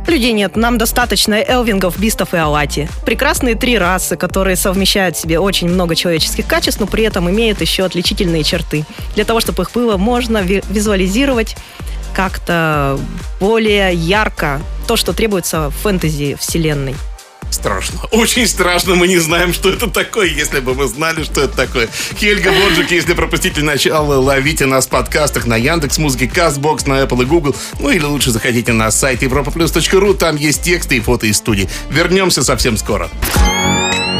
Людей 0.07 0.33
нет, 0.33 0.55
нам 0.55 0.77
достаточно 0.77 1.35
элвингов, 1.35 1.97
бистов 1.97 2.33
и 2.33 2.37
алати. 2.37 2.89
Прекрасные 3.05 3.55
три 3.55 3.77
расы, 3.77 4.15
которые 4.15 4.55
совмещают 4.55 5.15
в 5.15 5.19
себе 5.19 5.39
очень 5.39 5.69
много 5.69 5.95
человеческих 5.95 6.45
качеств, 6.45 6.79
но 6.79 6.87
при 6.87 7.03
этом 7.03 7.29
имеют 7.29 7.61
еще 7.61 7.83
отличительные 7.83 8.43
черты. 8.43 8.85
Для 9.15 9.25
того, 9.25 9.39
чтобы 9.39 9.63
их 9.63 9.71
было 9.71 9.97
можно 9.97 10.39
визуализировать 10.43 11.55
как-то 12.15 12.99
более 13.39 13.93
ярко 13.93 14.61
то, 14.87 14.97
что 14.97 15.13
требуется 15.13 15.69
в 15.69 15.75
фэнтези 15.77 16.35
вселенной. 16.39 16.95
Страшно. 17.53 17.99
Очень 18.11 18.47
страшно. 18.47 18.95
Мы 18.95 19.07
не 19.07 19.19
знаем, 19.19 19.53
что 19.53 19.69
это 19.69 19.87
такое. 19.87 20.27
Если 20.27 20.59
бы 20.59 20.73
мы 20.73 20.87
знали, 20.87 21.23
что 21.23 21.43
это 21.43 21.55
такое. 21.55 21.87
Хельга 22.17 22.51
Боджик, 22.51 22.91
если 22.91 23.13
пропустите 23.13 23.61
начало, 23.61 24.15
ловите 24.19 24.65
нас 24.65 24.87
в 24.87 24.89
подкастах 24.89 25.45
на 25.45 25.55
Яндекс 25.55 25.99
Музыке, 25.99 26.25
Castbox, 26.25 26.89
на 26.89 27.01
Apple 27.03 27.21
и 27.21 27.25
Google. 27.25 27.55
Ну 27.79 27.91
или 27.91 28.03
лучше 28.03 28.31
заходите 28.31 28.73
на 28.73 28.89
сайт 28.89 29.21
europaplus.ru. 29.21 30.15
Там 30.15 30.35
есть 30.35 30.63
тексты 30.63 30.97
и 30.97 30.99
фото 30.99 31.27
из 31.27 31.37
студии. 31.37 31.69
Вернемся 31.89 32.43
совсем 32.43 32.75
скоро. 32.75 33.09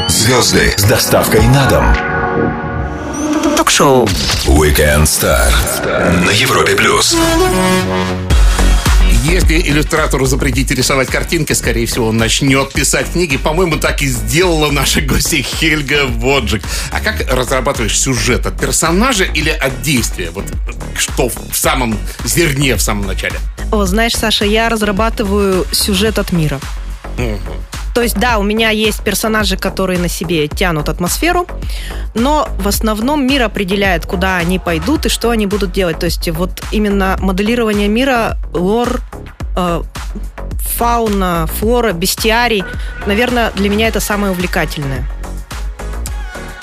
Звезды 0.07 0.73
с 0.77 0.83
доставкой 0.83 1.41
на 1.47 1.67
дом. 1.67 3.55
Ток-шоу 3.57 4.05
Weekend 4.45 5.03
Star 5.03 5.51
на 6.25 6.31
Европе 6.31 6.75
плюс. 6.75 7.17
Если 9.23 9.57
иллюстратору 9.61 10.25
запретить 10.25 10.69
рисовать 10.71 11.07
картинки, 11.07 11.53
скорее 11.53 11.85
всего, 11.85 12.07
он 12.07 12.17
начнет 12.17 12.73
писать 12.73 13.09
книги. 13.09 13.37
По-моему, 13.37 13.77
так 13.77 14.01
и 14.01 14.07
сделала 14.07 14.69
наша 14.69 14.99
гостья 14.99 15.41
Хельга 15.41 16.05
Воджик. 16.07 16.61
А 16.91 16.99
как 16.99 17.25
разрабатываешь 17.31 17.97
сюжет 17.97 18.45
от 18.45 18.59
персонажа 18.59 19.23
или 19.23 19.49
от 19.49 19.81
действия? 19.81 20.29
Вот 20.31 20.43
что 20.97 21.29
в 21.29 21.55
самом 21.55 21.97
зерне, 22.25 22.75
в 22.75 22.81
самом 22.81 23.07
начале? 23.07 23.35
О, 23.71 23.85
знаешь, 23.85 24.13
Саша, 24.13 24.43
я 24.43 24.67
разрабатываю 24.67 25.65
сюжет 25.71 26.19
от 26.19 26.33
мира. 26.33 26.59
Угу. 27.17 27.72
То 27.93 28.01
есть, 28.01 28.15
да, 28.17 28.39
у 28.39 28.43
меня 28.43 28.69
есть 28.69 29.03
персонажи, 29.03 29.55
которые 29.55 29.99
на 29.99 30.07
себе 30.07 30.47
тянут 30.47 30.89
атмосферу, 30.89 31.47
но 32.15 32.47
в 32.57 32.67
основном 32.67 33.25
мир 33.27 33.43
определяет, 33.43 34.05
куда 34.05 34.37
они 34.37 34.59
пойдут 34.59 35.05
и 35.05 35.09
что 35.09 35.29
они 35.29 35.45
будут 35.45 35.71
делать. 35.71 35.99
То 35.99 36.05
есть, 36.05 36.27
вот 36.29 36.61
именно 36.71 37.17
моделирование 37.19 37.87
мира, 37.87 38.37
лор, 38.53 39.01
э, 39.55 39.83
фауна, 40.77 41.47
флора, 41.59 41.93
бестиарий, 41.93 42.63
наверное, 43.05 43.51
для 43.51 43.69
меня 43.69 43.87
это 43.87 43.99
самое 43.99 44.33
увлекательное. 44.33 45.05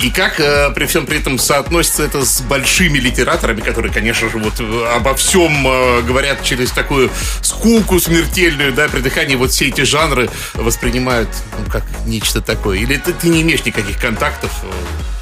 И 0.02 0.10
как 0.10 0.40
э, 0.40 0.70
при 0.74 0.86
всем 0.86 1.04
при 1.04 1.18
этом 1.18 1.38
соотносится 1.38 2.02
это 2.04 2.24
с 2.24 2.40
большими 2.40 2.98
литераторами, 2.98 3.60
которые, 3.60 3.92
конечно 3.92 4.30
же, 4.30 4.38
вот 4.38 4.54
э, 4.58 4.94
обо 4.96 5.14
всем 5.14 5.66
э, 5.66 6.02
говорят 6.02 6.42
через 6.42 6.70
такую 6.70 7.10
скуку 7.42 8.00
смертельную, 8.00 8.72
да, 8.72 8.88
при 8.88 9.00
дыхании 9.00 9.34
вот 9.34 9.50
все 9.50 9.68
эти 9.68 9.82
жанры 9.82 10.30
воспринимают 10.54 11.28
ну, 11.58 11.70
как 11.70 11.84
нечто 12.06 12.40
такое? 12.40 12.78
Или 12.78 12.96
ты, 12.96 13.12
ты 13.12 13.28
не 13.28 13.42
имеешь 13.42 13.64
никаких 13.66 14.00
контактов, 14.00 14.50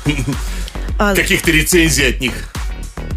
э, 0.07 0.13
А, 0.99 1.15
каких-то 1.17 1.51
рецензий 1.51 2.09
от 2.11 2.21
них? 2.21 2.35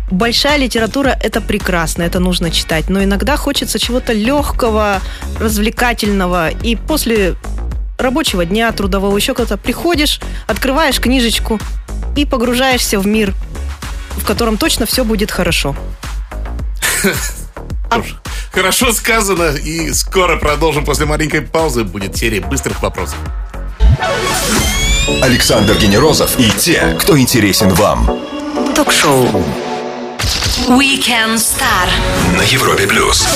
Большая 0.09 0.57
литература– 0.57 1.17
это 1.23 1.41
прекрасно, 1.41 2.03
это 2.03 2.19
нужно 2.19 2.51
читать, 2.51 2.89
но 2.89 3.03
иногда 3.03 3.37
хочется 3.37 3.79
чего-то 3.79 4.11
легкого, 4.11 4.99
развлекательного, 5.39 6.49
и 6.49 6.75
после 6.75 7.35
рабочего 8.01 8.45
дня, 8.45 8.71
трудового, 8.71 9.15
еще 9.15 9.33
куда-то 9.33 9.57
приходишь, 9.57 10.19
открываешь 10.47 10.99
книжечку 10.99 11.59
и 12.15 12.25
погружаешься 12.25 12.99
в 12.99 13.07
мир, 13.07 13.33
в 14.17 14.25
котором 14.25 14.57
точно 14.57 14.85
все 14.85 15.03
будет 15.03 15.31
хорошо. 15.31 15.75
Ж, 17.03 18.15
Хорошо 18.51 18.91
сказано, 18.91 19.55
и 19.55 19.93
скоро 19.93 20.35
продолжим 20.35 20.83
после 20.83 21.05
маленькой 21.05 21.41
паузы. 21.41 21.83
Будет 21.85 22.17
серия 22.17 22.41
быстрых 22.41 22.81
вопросов. 22.81 23.17
Александр 25.21 25.75
Генерозов 25.77 26.37
и 26.37 26.49
те, 26.51 26.97
кто 26.99 27.17
интересен 27.17 27.69
вам 27.69 28.19
Ток-шоу 28.75 29.25
Weekend 30.67 31.35
Star 31.35 31.89
на 32.37 32.41
Европе 32.43 32.87
плюс. 32.87 33.27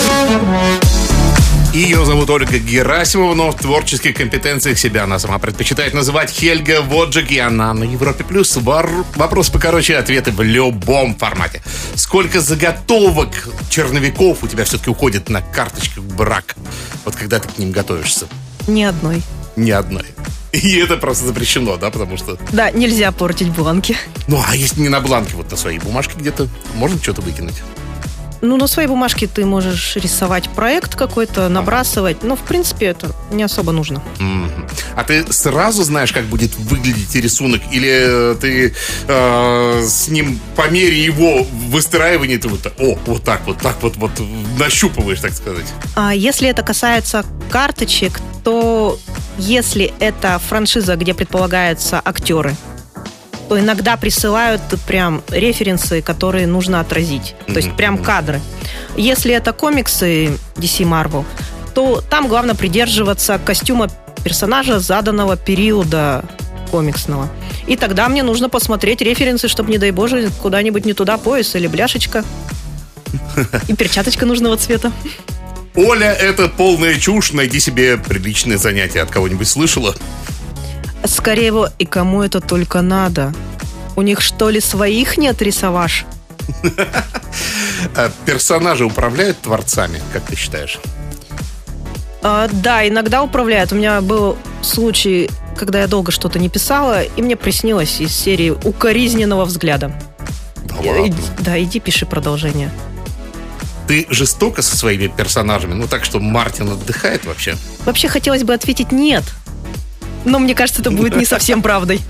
Ее 1.76 2.06
зовут 2.06 2.30
Ольга 2.30 2.58
Герасимова, 2.58 3.34
но 3.34 3.52
в 3.52 3.56
творческих 3.56 4.16
компетенциях 4.16 4.80
себя 4.80 5.04
она 5.04 5.20
сама 5.20 5.40
предпочитает 5.40 5.94
называть 5.94 6.32
Хельга 6.32 6.82
Воджик, 6.82 7.30
и 7.32 7.38
она 7.38 7.74
на 7.74 7.84
Европе 7.84 8.24
Плюс. 8.24 8.56
Вопрос 8.56 9.50
покороче, 9.50 9.98
ответы 9.98 10.32
в 10.32 10.42
любом 10.42 11.18
формате. 11.18 11.62
Сколько 11.96 12.40
заготовок 12.40 13.50
черновиков 13.70 14.42
у 14.42 14.48
тебя 14.48 14.64
все-таки 14.64 14.90
уходит 14.90 15.28
на 15.28 15.42
карточках 15.42 16.02
брак? 16.02 16.56
Вот 17.04 17.18
когда 17.18 17.42
ты 17.42 17.50
к 17.50 17.58
ним 17.58 17.72
готовишься? 17.72 18.28
Ни 18.70 18.84
одной. 18.84 19.22
Ни 19.58 19.72
одной. 19.72 20.06
И 20.54 20.78
это 20.78 20.96
просто 20.96 21.26
запрещено, 21.26 21.76
да, 21.76 21.92
потому 21.92 22.16
что... 22.16 22.40
Да, 22.54 22.72
нельзя 22.72 23.12
портить 23.12 23.50
бланки. 23.50 23.98
Ну, 24.30 24.42
а 24.48 24.56
если 24.56 24.80
не 24.80 24.88
на 24.88 25.02
бланке, 25.02 25.36
вот 25.36 25.52
на 25.52 25.58
своей 25.58 25.80
бумажке 25.80 26.14
где-то, 26.18 26.48
можно 26.76 26.98
что-то 27.04 27.20
выкинуть? 27.20 27.62
Ну, 28.46 28.58
на 28.58 28.68
своей 28.68 28.88
бумажке 28.88 29.28
ты 29.28 29.44
можешь 29.44 29.96
рисовать 29.96 30.50
проект 30.50 30.96
какой-то, 30.96 31.50
набрасывать, 31.50 32.24
но, 32.24 32.36
в 32.36 32.42
принципе, 32.42 32.86
это 32.88 33.12
не 33.32 33.44
особо 33.44 33.72
нужно. 33.72 34.04
А 34.96 35.04
ты 35.04 35.26
сразу 35.34 35.84
знаешь, 35.84 36.12
как 36.12 36.26
будет 36.26 36.56
выглядеть 36.58 37.16
рисунок? 37.16 37.62
Или 37.72 38.34
э, 38.34 38.36
ты 38.40 38.76
э, 39.08 39.84
с 39.86 40.08
ним 40.10 40.40
по 40.56 40.70
мере 40.70 41.04
его 41.04 41.44
выстраивания 41.70 42.38
ты 42.38 42.48
вот, 42.48 42.66
о, 42.80 42.98
вот 43.06 43.24
так, 43.24 43.42
вот 43.46 43.58
так 43.58 43.82
вот, 43.82 43.98
вот 43.98 44.12
нащупываешь, 44.60 45.20
так 45.20 45.34
сказать? 45.34 45.66
А 45.96 46.14
если 46.14 46.48
это 46.48 46.62
касается 46.62 47.26
карточек, 47.50 48.20
то 48.44 49.00
если 49.38 49.94
это 50.00 50.40
франшиза, 50.40 50.96
где 50.96 51.14
предполагаются 51.14 52.02
актеры, 52.04 52.56
иногда 53.50 53.98
присылают 53.98 54.62
прям 54.88 55.24
референсы, 55.30 56.02
которые 56.02 56.48
нужно 56.48 56.80
отразить. 56.80 57.36
То 57.48 57.58
есть 57.58 57.76
прям 57.76 57.98
кадры. 57.98 58.42
Если 58.98 59.34
это 59.34 59.54
комиксы 59.54 60.38
DC 60.56 60.84
Marvel, 60.84 61.26
то 61.74 62.02
там 62.02 62.28
главное 62.28 62.56
придерживаться 62.56 63.40
костюма 63.44 63.90
персонажа 64.24 64.80
заданного 64.80 65.38
периода 65.38 66.24
комиксного. 66.72 67.30
И 67.68 67.76
тогда 67.76 68.10
мне 68.10 68.24
нужно 68.24 68.50
посмотреть 68.50 69.02
референсы, 69.02 69.48
чтобы, 69.48 69.72
не 69.72 69.78
дай 69.78 69.92
боже, 69.92 70.30
куда-нибудь 70.42 70.86
не 70.86 70.94
туда 70.94 71.18
пояс 71.18 71.56
или 71.56 71.68
бляшечка. 71.68 72.24
И 73.68 73.76
перчаточка 73.76 74.26
нужного 74.26 74.58
цвета. 74.58 74.92
Оля, 75.76 76.12
это 76.14 76.48
полная 76.48 76.98
чушь, 76.98 77.34
найди 77.34 77.60
себе 77.60 77.98
приличное 77.98 78.58
занятие. 78.58 79.02
От 79.02 79.12
кого-нибудь 79.12 79.48
слышала? 79.48 79.96
Скорее 81.08 81.48
его, 81.48 81.70
и 81.80 81.86
кому 81.86 82.24
это 82.24 82.42
только 82.42 82.82
надо? 82.82 83.34
У 83.96 84.02
них 84.02 84.22
что 84.22 84.50
ли 84.50 84.60
своих 84.60 85.18
нет 85.18 85.42
рисоваж? 85.42 86.06
А 87.96 88.12
персонажи 88.26 88.86
управляют 88.86 89.40
творцами, 89.40 90.02
как 90.14 90.24
ты 90.24 90.36
считаешь? 90.36 90.80
А, 92.22 92.50
да, 92.52 92.88
иногда 92.88 93.22
управляют. 93.22 93.72
У 93.72 93.76
меня 93.76 94.02
был 94.02 94.38
случай, 94.62 95.30
когда 95.56 95.82
я 95.82 95.88
долго 95.88 96.12
что-то 96.12 96.40
не 96.40 96.50
писала, 96.50 97.04
и 97.04 97.22
мне 97.22 97.36
приснилось 97.36 98.02
из 98.02 98.16
серии 98.16 98.50
укоризненного 98.50 99.46
взгляда. 99.46 99.94
Да, 101.40 101.62
иди 101.62 101.80
пиши 101.80 102.06
продолжение. 102.06 102.72
Ты 103.88 104.08
жестоко 104.10 104.64
со 104.64 104.76
своими 104.76 105.08
персонажами, 105.08 105.74
ну 105.74 105.88
так 105.88 106.04
что 106.04 106.20
Мартин 106.20 106.70
отдыхает 106.72 107.26
вообще? 107.26 107.56
Вообще 107.86 108.08
хотелось 108.08 108.44
бы 108.44 108.54
ответить 108.54 108.92
нет. 108.92 109.24
Но 110.26 110.40
мне 110.40 110.56
кажется, 110.56 110.82
это 110.82 110.92
будет 110.92 111.16
не 111.16 111.26
совсем 111.26 111.62
правдой. 111.62 112.02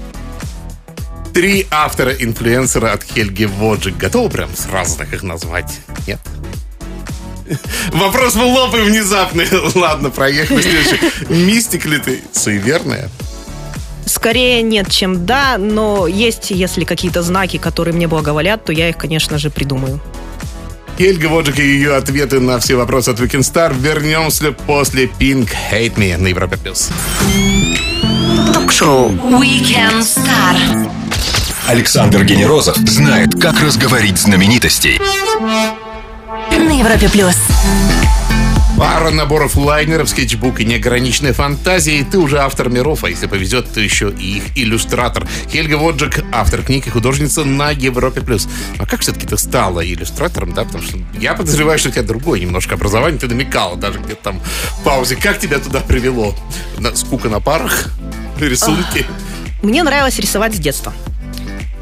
Три 1.33 1.67
автора-инфлюенсера 1.69 2.93
от 2.93 3.03
Хельги 3.03 3.43
Воджик. 3.43 3.97
Готовы 3.97 4.29
прям 4.29 4.49
сразу 4.55 4.97
так 4.97 5.13
их 5.13 5.21
назвать? 5.21 5.79
Нет? 6.07 6.19
Вопрос 7.91 8.35
в 8.35 8.41
лоб 8.41 8.73
и 8.75 8.81
внезапный. 8.81 9.45
Ладно, 9.75 10.09
проехали 10.09 10.61
следующий. 10.61 10.99
Мистик 11.29 11.85
ли 11.85 11.99
ты? 11.99 12.21
Суеверная? 12.31 13.09
Скорее 14.05 14.61
нет, 14.61 14.89
чем 14.89 15.25
да, 15.25 15.57
но 15.57 16.07
есть, 16.07 16.51
если 16.51 16.85
какие-то 16.85 17.21
знаки, 17.21 17.57
которые 17.57 17.93
мне 17.93 18.07
благоволят, 18.07 18.63
то 18.63 18.71
я 18.71 18.89
их, 18.89 18.97
конечно 18.97 19.37
же, 19.37 19.49
придумаю. 19.49 19.99
Хельга 20.97 21.25
Воджик 21.25 21.59
и 21.59 21.63
ее 21.63 21.95
ответы 21.95 22.39
на 22.39 22.59
все 22.59 22.75
вопросы 22.75 23.09
от 23.09 23.19
Weekend 23.19 23.41
Star. 23.41 23.75
Вернемся 23.77 24.53
после 24.53 25.05
Pink 25.05 25.49
Hate 25.71 25.95
Me 25.95 26.17
на 26.17 26.27
Европе+. 26.27 26.55
плюс. 26.55 26.89
Ток-шоу 28.65 29.11
Weekend 29.11 30.01
Star 30.01 30.89
Александр 31.67 32.23
Генерозов 32.23 32.75
знает, 32.77 33.39
как 33.39 33.61
разговорить 33.61 34.17
знаменитостей. 34.17 34.99
На 36.49 36.79
Европе 36.79 37.07
плюс. 37.07 37.35
Пара 38.75 39.11
наборов 39.11 39.55
лайнеров, 39.55 40.09
скетчбук 40.09 40.59
и 40.61 40.65
неограниченная 40.65 41.33
фантазия, 41.33 41.99
и 41.99 42.03
ты 42.03 42.17
уже 42.17 42.39
автор 42.39 42.69
миров, 42.69 43.03
а 43.03 43.09
если 43.09 43.27
повезет, 43.27 43.71
то 43.71 43.79
еще 43.79 44.09
и 44.09 44.37
их 44.37 44.57
иллюстратор. 44.57 45.27
Хельга 45.51 45.75
Воджик, 45.75 46.25
автор 46.33 46.63
книг 46.63 46.87
и 46.87 46.89
художница 46.89 47.45
на 47.45 47.69
Европе+. 47.69 48.21
плюс. 48.21 48.49
А 48.79 48.87
как 48.87 49.01
все-таки 49.01 49.27
ты 49.27 49.37
стала 49.37 49.85
иллюстратором, 49.85 50.53
да? 50.53 50.65
Потому 50.65 50.83
что 50.83 50.97
я 51.19 51.35
подозреваю, 51.35 51.77
что 51.77 51.89
у 51.89 51.91
тебя 51.91 52.03
другое 52.03 52.39
немножко 52.39 52.73
образование, 52.73 53.19
ты 53.19 53.27
намекала 53.27 53.77
даже 53.77 53.99
где-то 53.99 54.23
там 54.23 54.41
в 54.79 54.83
паузе. 54.83 55.15
Как 55.15 55.37
тебя 55.37 55.59
туда 55.59 55.81
привело? 55.81 56.35
На, 56.79 56.95
скука 56.95 57.29
на 57.29 57.39
парах? 57.39 57.91
Рисунки? 58.39 59.05
Мне 59.61 59.83
нравилось 59.83 60.19
рисовать 60.19 60.55
с 60.55 60.59
детства. 60.59 60.93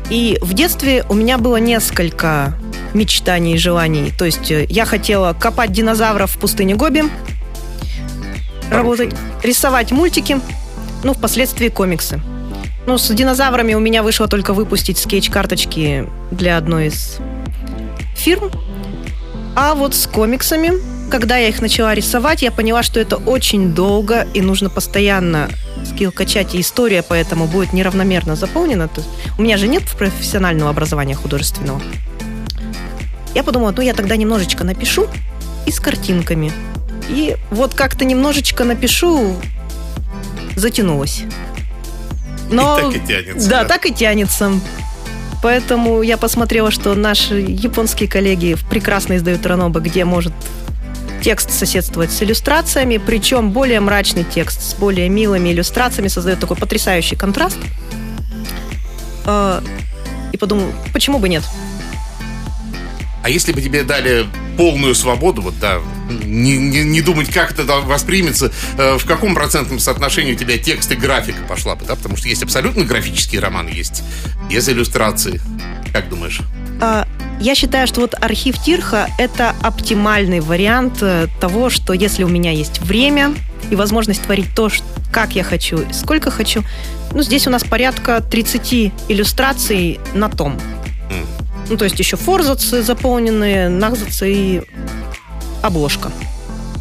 И 0.09 0.37
в 0.41 0.53
детстве 0.53 1.05
у 1.09 1.13
меня 1.13 1.37
было 1.37 1.57
несколько 1.57 2.55
мечтаний 2.93 3.55
и 3.55 3.57
желаний. 3.57 4.11
То 4.17 4.25
есть 4.25 4.51
э, 4.51 4.65
я 4.69 4.85
хотела 4.85 5.33
копать 5.33 5.71
динозавров 5.71 6.31
в 6.31 6.37
пустыне 6.37 6.75
Гоби, 6.75 7.03
работать, 8.69 9.15
рисовать 9.41 9.91
мультики, 9.91 10.39
ну, 11.03 11.13
впоследствии 11.13 11.69
комиксы. 11.69 12.21
Ну, 12.85 12.97
с 12.97 13.07
динозаврами 13.13 13.73
у 13.73 13.79
меня 13.79 14.03
вышло 14.03 14.27
только 14.27 14.53
выпустить 14.53 14.97
скетч-карточки 14.97 16.07
для 16.31 16.57
одной 16.57 16.87
из 16.87 17.17
фирм. 18.15 18.51
А 19.55 19.73
вот 19.73 19.95
с 19.95 20.07
комиксами, 20.07 20.73
когда 21.13 21.37
я 21.37 21.49
их 21.49 21.61
начала 21.61 21.93
рисовать, 21.93 22.41
я 22.41 22.51
поняла, 22.51 22.81
что 22.81 22.99
это 22.99 23.17
очень 23.17 23.75
долго 23.75 24.25
и 24.33 24.41
нужно 24.41 24.71
постоянно 24.71 25.47
скилл 25.85 26.11
качать, 26.11 26.55
и 26.55 26.59
история 26.59 27.03
поэтому 27.07 27.45
будет 27.45 27.71
неравномерно 27.71 28.35
заполнена. 28.35 28.87
То 28.87 29.01
есть 29.01 29.11
у 29.37 29.43
меня 29.43 29.57
же 29.57 29.67
нет 29.67 29.83
профессионального 29.95 30.71
образования 30.71 31.13
художественного. 31.13 31.79
Я 33.35 33.43
подумала, 33.43 33.71
ну 33.77 33.83
я 33.83 33.93
тогда 33.93 34.15
немножечко 34.15 34.63
напишу 34.63 35.05
и 35.67 35.71
с 35.71 35.79
картинками. 35.79 36.51
И 37.09 37.37
вот 37.51 37.75
как-то 37.75 38.05
немножечко 38.05 38.63
напишу, 38.63 39.35
затянулось. 40.55 41.25
Но, 42.49 42.89
И 42.89 42.93
так 42.93 43.03
и 43.03 43.07
тянется, 43.07 43.49
Да, 43.51 43.61
да? 43.61 43.69
так 43.69 43.85
и 43.85 43.93
тянется. 43.93 44.51
Поэтому 45.43 46.01
я 46.01 46.17
посмотрела, 46.17 46.71
что 46.71 46.95
наши 46.95 47.35
японские 47.35 48.09
коллеги 48.09 48.57
прекрасно 48.71 49.17
издают 49.17 49.45
ранобы, 49.45 49.79
где 49.79 50.05
может 50.05 50.33
текст 51.23 51.51
соседствовать 51.51 52.11
с 52.11 52.21
иллюстрациями, 52.21 52.97
причем 52.97 53.51
более 53.51 53.79
мрачный 53.79 54.25
текст 54.25 54.61
с 54.61 54.73
более 54.73 55.07
милыми 55.07 55.49
иллюстрациями 55.49 56.09
создает 56.09 56.39
такой 56.39 56.57
потрясающий 56.57 57.15
контраст. 57.15 57.57
Э, 59.25 59.61
И 60.33 60.37
подумал, 60.37 60.73
почему 60.91 61.19
бы 61.19 61.29
нет? 61.29 61.43
А 63.23 63.29
если 63.29 63.53
бы 63.53 63.61
тебе 63.61 63.83
дали 63.83 64.25
полную 64.57 64.93
свободу, 64.95 65.41
вот 65.41 65.57
да, 65.59 65.79
не, 66.09 66.57
не, 66.57 66.83
не 66.83 67.01
думать, 67.01 67.31
как 67.31 67.53
это 67.53 67.63
воспримется, 67.63 68.51
э, 68.77 68.97
в 68.97 69.05
каком 69.05 69.33
процентном 69.33 69.79
соотношении 69.79 70.33
у 70.33 70.35
тебя 70.35 70.57
текст 70.57 70.91
и 70.91 70.95
графика 70.95 71.41
пошла 71.47 71.75
бы, 71.75 71.85
да? 71.85 71.95
Потому 71.95 72.17
что 72.17 72.27
есть 72.27 72.43
абсолютно 72.43 72.83
графические 72.83 73.39
романы, 73.39 73.69
есть 73.69 74.03
без 74.49 74.67
иллюстрации. 74.67 75.39
Как 75.93 76.09
думаешь? 76.09 76.41
А, 76.81 77.07
Я 77.43 77.55
считаю, 77.55 77.87
что 77.87 77.99
вот 77.99 78.15
архив 78.21 78.57
Тирха– 78.57 79.09
это 79.17 79.53
оптимальный 79.61 80.39
вариант 80.39 80.99
э, 81.01 81.27
того, 81.41 81.69
что 81.69 81.91
если 81.91 82.23
у 82.23 82.29
меня 82.29 82.51
есть 82.51 82.79
время 82.79 83.35
и 83.69 83.75
возможность 83.75 84.21
творить 84.21 84.55
то, 84.55 84.69
как 85.11 85.35
я 85.35 85.43
хочу, 85.43 85.81
сколько 85.91 86.31
хочу, 86.31 86.63
ну, 87.11 87.21
здесь 87.21 87.45
у 87.45 87.49
нас 87.49 87.65
порядка 87.65 88.21
30 88.21 88.93
иллюстраций 89.09 89.99
на 90.13 90.29
том. 90.29 90.57
Ну, 91.67 91.75
то 91.75 91.83
есть 91.83 91.99
еще 91.99 92.15
форзацы 92.15 92.81
заполненные, 92.81 93.67
нахзацы 93.67 94.33
и 94.33 94.61
обложка. 95.61 96.13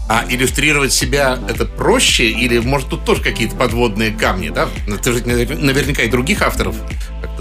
А 0.09 0.25
иллюстрировать 0.29 0.93
себя 0.93 1.41
это 1.49 1.65
проще 1.65 2.31
или, 2.31 2.61
может, 2.61 2.89
тут 2.89 3.05
тоже 3.05 3.21
какие-то 3.21 3.57
подводные 3.57 4.13
камни, 4.13 4.51
да? 4.51 4.69
Ты 5.03 5.13
же 5.13 5.19
навер- 5.25 5.59
наверняка 5.59 6.03
и 6.03 6.09
других 6.09 6.41
авторов 6.43 6.77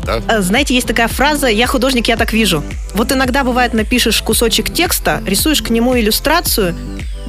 да? 0.06 0.22
А, 0.28 0.42
Знаете, 0.42 0.74
есть 0.74 0.88
такая 0.88 1.08
фраза 1.08 1.48
«я 1.48 1.68
художник, 1.68 2.08
я 2.08 2.18
так 2.18 2.34
вижу». 2.34 2.64
Вот 2.94 3.12
иногда 3.12 3.44
бывает, 3.44 3.74
напишешь 3.74 4.22
кусочек 4.22 4.74
текста, 4.74 5.22
рисуешь 5.26 5.62
к 5.62 5.70
нему 5.70 5.98
иллюстрацию, 5.98 6.76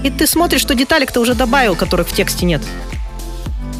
и 0.02 0.10
ты 0.10 0.26
смотришь, 0.26 0.60
что 0.60 0.74
деталек 0.74 1.12
ты 1.12 1.20
уже 1.20 1.34
добавил, 1.34 1.76
которых 1.76 2.08
в 2.08 2.12
тексте 2.12 2.46
нет. 2.46 2.62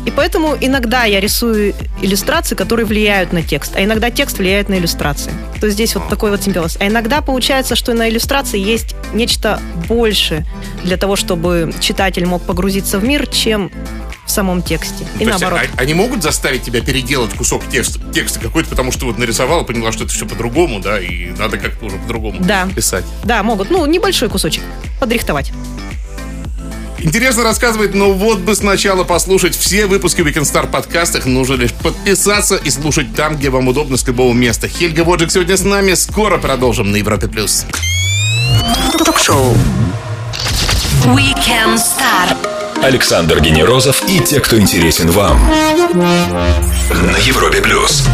И 0.04 0.10
поэтому 0.10 0.56
иногда 0.60 1.04
я 1.04 1.20
рисую 1.20 1.74
иллюстрации, 2.00 2.54
которые 2.56 2.86
влияют 2.86 3.32
на 3.32 3.42
текст, 3.42 3.76
а 3.76 3.84
иногда 3.84 4.10
текст 4.10 4.38
влияет 4.38 4.68
на 4.68 4.74
иллюстрации. 4.78 5.32
То 5.60 5.66
есть 5.66 5.74
здесь 5.76 5.94
вот 5.94 6.08
такой 6.08 6.30
вот 6.30 6.42
симбиоз. 6.42 6.76
А 6.80 6.86
иногда 6.88 7.20
получается, 7.20 7.76
что 7.76 7.94
на 7.94 8.08
иллюстрации 8.08 8.58
есть 8.58 8.96
нечто 9.14 9.60
больше 9.88 10.44
для 10.82 10.96
того, 10.96 11.14
чтобы 11.16 11.72
читатель 11.80 12.26
мог 12.26 12.42
погрузиться 12.42 12.98
в 12.98 13.04
мир, 13.04 13.26
чем 13.28 13.70
в 14.26 14.30
самом 14.30 14.62
тексте. 14.62 15.04
И 15.16 15.24
То 15.24 15.30
есть, 15.30 15.40
наоборот. 15.40 15.68
а- 15.76 15.80
они 15.80 15.94
могут 15.94 16.22
заставить 16.22 16.62
тебя 16.62 16.80
переделать 16.80 17.32
кусок 17.34 17.62
текста, 17.70 18.00
текста 18.12 18.40
какой-то, 18.40 18.70
потому 18.70 18.90
что 18.90 19.06
вот 19.06 19.18
нарисовала, 19.18 19.62
поняла, 19.62 19.92
что 19.92 20.04
это 20.04 20.12
все 20.12 20.26
по-другому, 20.26 20.80
да, 20.80 20.98
и 21.00 21.30
надо 21.38 21.58
как-то 21.58 21.86
уже 21.86 21.96
по-другому 21.96 22.38
Да. 22.40 22.68
писать. 22.74 23.04
Да, 23.24 23.42
могут. 23.42 23.70
Ну, 23.70 23.84
небольшой 23.86 24.28
кусочек. 24.28 24.62
Подрихтовать. 25.00 25.52
Интересно 27.02 27.42
рассказывает, 27.42 27.94
но 27.94 28.12
вот 28.12 28.38
бы 28.38 28.54
сначала 28.54 29.02
послушать 29.02 29.56
все 29.56 29.86
выпуски 29.86 30.20
Weekend 30.20 30.42
Star 30.44 30.70
подкастах. 30.70 31.26
Нужно 31.26 31.54
лишь 31.54 31.72
подписаться 31.72 32.56
и 32.56 32.70
слушать 32.70 33.14
там, 33.14 33.36
где 33.36 33.50
вам 33.50 33.66
удобно 33.68 33.96
с 33.96 34.06
любого 34.06 34.32
места. 34.32 34.68
Хельга 34.68 35.02
Воджик 35.02 35.32
сегодня 35.32 35.56
с 35.56 35.64
нами. 35.64 35.94
Скоро 35.94 36.38
продолжим 36.38 36.92
на 36.92 36.96
Европе+. 36.96 37.26
плюс. 37.26 37.66
Ток-шоу. 39.04 39.54
We 41.06 41.34
can 41.44 41.76
start. 41.76 42.36
Александр 42.82 43.40
Генерозов 43.40 44.02
и 44.08 44.20
те, 44.20 44.40
кто 44.40 44.58
интересен 44.58 45.10
вам. 45.10 45.40
На 46.90 47.16
Европе 47.18 47.60
плюс. 47.60 48.04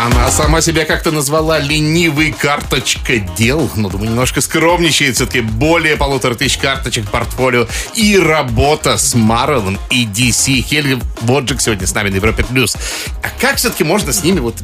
Она 0.00 0.30
сама 0.30 0.60
себя 0.60 0.84
как-то 0.84 1.10
назвала 1.10 1.58
ленивый 1.58 2.30
карточка 2.30 3.18
дел. 3.18 3.68
Ну, 3.74 3.90
думаю, 3.90 4.10
немножко 4.10 4.40
скромничает. 4.40 5.16
Все-таки 5.16 5.40
более 5.40 5.96
полутора 5.96 6.36
тысяч 6.36 6.56
карточек 6.56 7.10
портфолио. 7.10 7.66
И 7.96 8.16
работа 8.16 8.96
с 8.96 9.16
Марвелом 9.16 9.76
и 9.90 10.06
DC. 10.06 10.60
Хельга 10.60 11.02
Боджик 11.22 11.60
сегодня 11.60 11.84
с 11.88 11.94
нами 11.96 12.10
на 12.10 12.14
Европе+. 12.14 12.44
плюс. 12.44 12.76
А 13.24 13.40
как 13.40 13.56
все-таки 13.56 13.82
можно 13.82 14.12
с 14.12 14.22
ними... 14.22 14.38
Вот, 14.38 14.54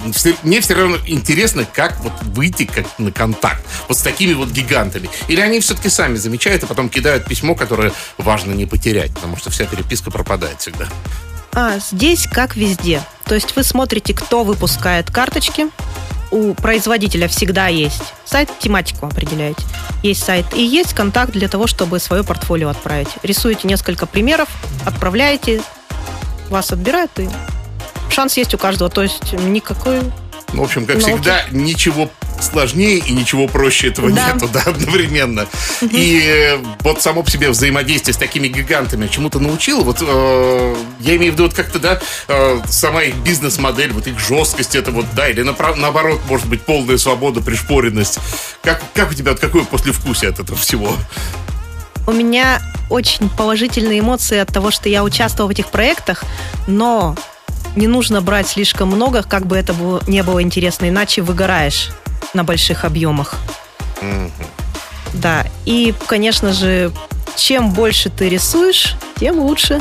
мне 0.44 0.61
все 0.61 0.75
равно 0.75 0.99
интересно, 1.05 1.64
как 1.64 1.99
вот 2.05 2.12
выйти 2.23 2.64
как 2.64 2.87
на 2.99 3.11
контакт. 3.11 3.66
Вот 3.88 3.99
с 3.99 4.03
такими 4.03 4.35
вот 4.35 4.51
гигантами. 4.51 5.11
Или 5.27 5.40
они 5.40 5.59
все-таки 5.59 5.88
сами 5.88 6.14
замечают, 6.14 6.62
а 6.62 6.68
потом 6.68 6.88
кидают 6.88 7.25
письмо, 7.25 7.57
которое 7.57 7.92
важно 8.18 8.53
не 8.53 8.66
потерять. 8.66 9.12
Потому 9.12 9.37
что 9.37 9.51
вся 9.51 9.64
переписка 9.64 10.12
пропадает 10.12 10.61
всегда. 10.61 10.87
А, 11.55 11.81
здесь 11.81 12.29
как 12.31 12.55
везде. 12.55 13.03
То 13.35 13.38
есть 13.38 13.57
вы 13.57 13.64
смотрите, 13.64 14.14
кто 14.14 14.44
выпускает 14.44 15.11
карточки. 15.11 15.66
У 16.31 16.55
производителя 16.55 17.27
всегда 17.27 17.66
есть 17.66 18.14
сайт, 18.25 18.49
тематику 18.61 19.07
определяете. 19.07 19.61
Есть 20.05 20.23
сайт 20.23 20.47
и 20.55 20.62
есть 20.62 20.94
контакт 20.94 21.33
для 21.33 21.49
того, 21.49 21.66
чтобы 21.66 21.99
свое 21.99 22.23
портфолио 22.23 22.68
отправить. 22.68 23.09
Рисуете 23.25 23.66
несколько 23.66 24.07
примеров, 24.07 24.49
отправляете, 24.87 25.62
вас 26.49 26.70
отбирают 26.70 27.11
и 27.18 27.29
шанс 28.09 28.37
есть 28.37 28.55
у 28.55 28.59
каждого. 28.59 28.88
То 28.88 29.03
есть 29.03 29.33
никакой... 29.33 29.99
Ну, 30.53 30.62
в 30.62 30.66
общем, 30.66 30.87
как 30.87 30.99
Ну, 30.99 31.03
всегда, 31.03 31.40
ничего 31.51 32.09
сложнее 32.44 32.98
и 32.98 33.12
ничего 33.12 33.48
проще 33.48 33.88
этого 33.88 34.11
Да. 34.11 34.33
нету, 34.33 34.48
да, 34.52 34.62
одновременно. 34.66 35.46
И 35.83 36.22
э, 36.26 36.59
вот 36.80 37.02
само 37.02 37.22
по 37.22 37.30
себе 37.30 37.50
взаимодействие 37.50 38.14
с 38.14 38.16
такими 38.16 38.48
гигантами 38.48 39.07
чему-то 39.09 39.38
научил. 39.40 39.83
Вот 39.83 39.98
э, 40.00 40.76
я 41.00 41.16
имею 41.16 41.33
в 41.33 41.35
виду 41.35 41.44
вот 41.44 41.54
как-то, 41.54 41.78
да, 41.78 42.00
э, 42.28 42.61
сама 42.68 43.02
их 43.02 43.16
бизнес-модель, 43.16 43.92
вот 43.92 44.07
их 44.07 44.18
жесткость, 44.18 44.74
это 44.76 44.90
вот, 44.90 45.07
да, 45.14 45.28
или 45.28 45.42
напра- 45.42 45.74
наоборот, 45.76 46.20
может 46.28 46.46
быть, 46.46 46.62
полная 46.62 46.98
свобода, 46.98 47.40
пришпоренность. 47.40 48.18
Как, 48.62 48.83
как 48.94 49.11
у 49.11 49.14
тебя, 49.14 49.33
вот 49.33 49.40
какое 49.40 49.64
послевкусие 49.64 50.30
от 50.30 50.38
этого 50.40 50.59
всего? 50.59 50.92
У 52.07 52.12
меня 52.12 52.61
очень 52.90 53.30
положительные 53.30 54.00
эмоции 54.00 54.38
от 54.38 54.52
того, 54.52 54.70
что 54.70 54.88
я 54.88 55.02
участвовала 55.02 55.48
в 55.48 55.52
этих 55.52 55.68
проектах, 55.68 56.22
но 56.66 57.16
не 57.76 57.87
нужно 57.87 58.20
брать 58.20 58.48
слишком 58.48 58.88
много, 58.88 59.22
как 59.22 59.46
бы 59.46 59.56
это 59.56 59.72
было, 59.74 60.02
не 60.06 60.22
было 60.22 60.42
интересно, 60.42 60.88
иначе 60.88 61.22
выгораешь 61.22 61.90
на 62.32 62.44
больших 62.44 62.84
объемах. 62.84 63.34
Да, 65.12 65.46
и, 65.64 65.94
конечно 66.06 66.52
же, 66.52 66.92
чем 67.37 67.70
больше 67.70 68.10
ты 68.10 68.28
рисуешь, 68.28 68.96
тем 69.18 69.38
лучше. 69.38 69.80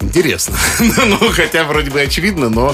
Интересно. 0.00 0.56
ну, 0.80 1.18
хотя 1.32 1.64
вроде 1.64 1.90
бы 1.90 2.00
очевидно, 2.00 2.48
но... 2.48 2.70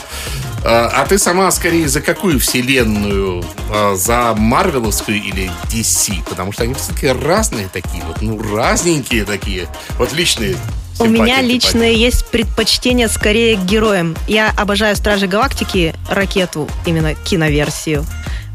э, 0.62 0.68
А 0.68 1.04
ты 1.06 1.18
сама 1.18 1.50
скорее 1.50 1.88
за 1.88 2.00
какую 2.00 2.38
вселенную? 2.38 3.44
Э, 3.72 3.94
За 3.96 4.34
Марвеловскую 4.36 5.16
или 5.22 5.50
DC? 5.70 6.22
Потому 6.28 6.52
что 6.52 6.64
они 6.64 6.74
все-таки 6.74 7.08
разные 7.08 7.68
такие, 7.68 8.02
вот, 8.04 8.22
ну, 8.22 8.40
разненькие 8.54 9.24
такие. 9.24 9.68
Вот 9.98 10.12
личные 10.12 10.56
У 10.98 11.07
меня 11.07 11.40
лично 11.42 11.83
есть 11.83 12.24
предпочтение 12.26 13.09
скорее 13.09 13.57
к 13.57 13.64
героям. 13.64 14.16
Я 14.28 14.52
обожаю 14.57 14.94
Стражи 14.96 15.26
Галактики, 15.26 15.94
ракету, 16.09 16.68
именно 16.87 17.14
киноверсию. 17.14 18.07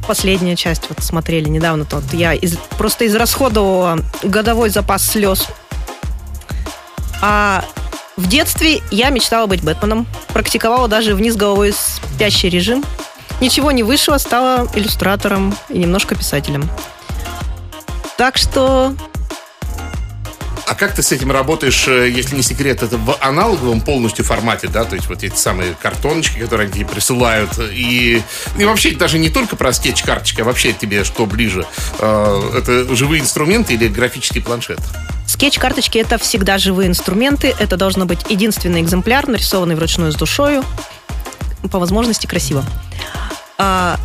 Последняя 0.08 0.56
часть 0.56 0.84
вот 0.90 1.04
смотрели 1.04 1.50
недавно. 1.50 1.86
Тот 1.86 2.04
я 2.14 2.34
из- 2.34 2.58
просто 2.78 3.06
израсходовала 3.08 4.00
годовой 4.24 4.70
запас 4.70 5.06
слез. 5.06 5.48
А 7.22 7.64
в 8.16 8.28
детстве 8.28 8.82
я 8.92 9.10
мечтала 9.10 9.46
быть 9.46 9.62
Бэтменом. 9.64 10.08
Практиковала 10.34 10.88
даже 10.88 11.14
вниз 11.16 11.36
головой 11.36 11.74
спящий 11.74 12.50
режим. 12.50 12.84
Ничего 13.42 13.72
не 13.72 13.84
вышло, 13.84 14.18
стала 14.18 14.68
иллюстратором 14.74 15.56
и 15.70 15.78
немножко 15.78 16.16
писателем. 16.16 16.70
Так 18.18 18.38
что 18.38 18.94
А 20.70 20.76
как 20.76 20.94
ты 20.94 21.02
с 21.02 21.12
этим 21.12 21.32
работаешь, 21.32 21.88
э, 21.88 22.10
если 22.10 22.36
не 22.36 22.44
секрет, 22.44 22.84
это 22.84 22.98
в 22.98 23.18
аналоговом 23.22 23.82
полностью 23.82 24.24
формате, 24.24 24.68
да, 24.68 24.84
то 24.84 24.96
есть 24.96 25.08
вот 25.08 25.24
эти 25.24 25.36
самые 25.36 25.74
картоночки, 25.74 26.38
которые 26.38 26.70
тебе 26.70 26.86
присылают, 26.86 27.50
и, 27.58 28.22
и 28.58 28.66
вообще 28.66 28.92
даже 28.92 29.18
не 29.18 29.30
только 29.30 29.56
про 29.56 29.74
скетч-карточки, 29.74 30.42
а 30.42 30.44
вообще 30.44 30.74
тебе 30.74 31.04
что 31.04 31.26
ближе, 31.26 31.66
Э, 32.00 32.52
это 32.56 32.96
живые 32.96 33.22
инструменты 33.22 33.74
или 33.74 33.88
графический 33.88 34.42
планшет? 34.42 34.80
Скетч-карточки– 35.28 35.98
это 36.00 36.18
всегда 36.18 36.58
живые 36.58 36.88
инструменты. 36.88 37.54
Это 37.60 37.78
должно 37.78 38.06
быть 38.06 38.20
единственный 38.30 38.82
экземпляр, 38.82 39.28
нарисованный 39.28 39.76
вручную 39.76 40.12
с 40.12 40.16
душою. 40.16 40.64
По 41.72 41.80
возможности 41.80 42.26
красиво. 42.26 42.64
А 43.58 43.98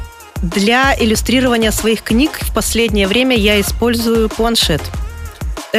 для 0.42 0.94
иллюстрирования 0.98 1.70
своих 1.70 2.02
книг 2.02 2.38
в 2.40 2.52
последнее 2.52 3.06
время 3.06 3.36
я 3.36 3.60
использую 3.60 4.28
планшет. 4.28 4.82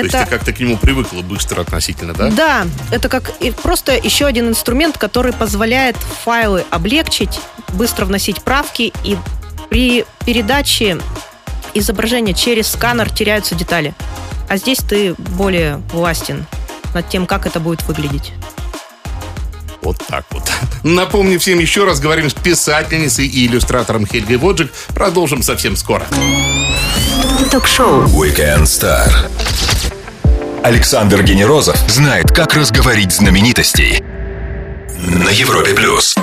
То 0.02 0.18
есть 0.18 0.18
ты 0.18 0.26
как-то 0.26 0.52
к 0.52 0.60
нему 0.60 0.78
привыкла 0.78 1.22
быстро 1.22 1.62
относительно, 1.62 2.14
да? 2.14 2.30
Да, 2.30 2.68
это 2.92 3.08
как 3.08 3.32
просто 3.64 3.96
еще 3.96 4.26
один 4.26 4.50
инструмент, 4.50 4.98
который 4.98 5.32
позволяет 5.32 5.96
файлы 5.96 6.66
облегчить, 6.70 7.40
быстро 7.70 8.06
вносить 8.06 8.42
правки, 8.42 8.92
и 9.04 9.18
при 9.70 10.06
передаче 10.26 10.98
изображения 11.74 12.34
через 12.34 12.68
сканер 12.68 13.10
теряются 13.10 13.56
детали. 13.56 13.94
А 14.50 14.58
здесь 14.58 14.80
ты 14.80 15.14
более 15.14 15.78
властен 15.92 16.46
над 16.94 17.08
тем, 17.08 17.26
как 17.26 17.46
это 17.46 17.60
будет 17.60 17.84
выглядеть. 17.84 18.34
Вот 19.82 20.04
так 20.08 20.26
вот. 20.32 20.44
Напомню 20.84 21.40
всем 21.40 21.60
еще 21.60 21.86
раз, 21.86 22.00
говорим 22.00 22.30
с 22.30 22.34
писательницей 22.34 23.28
и 23.28 23.46
иллюстратором 23.46 24.06
Хельгой 24.06 24.38
Воджик. 24.38 24.74
Продолжим 24.94 25.42
совсем 25.42 25.76
скоро. 25.76 26.06
Ток-шоу. 27.52 28.04
Weekend 28.08 28.64
Star. 28.64 29.12
Александр 30.66 31.22
Генерозов 31.22 31.78
знает, 31.88 32.32
как 32.32 32.56
разговорить 32.56 33.12
знаменитостей. 33.12 34.04
На 34.98 35.30
Европе 35.30 35.76
плюс. 35.76 36.16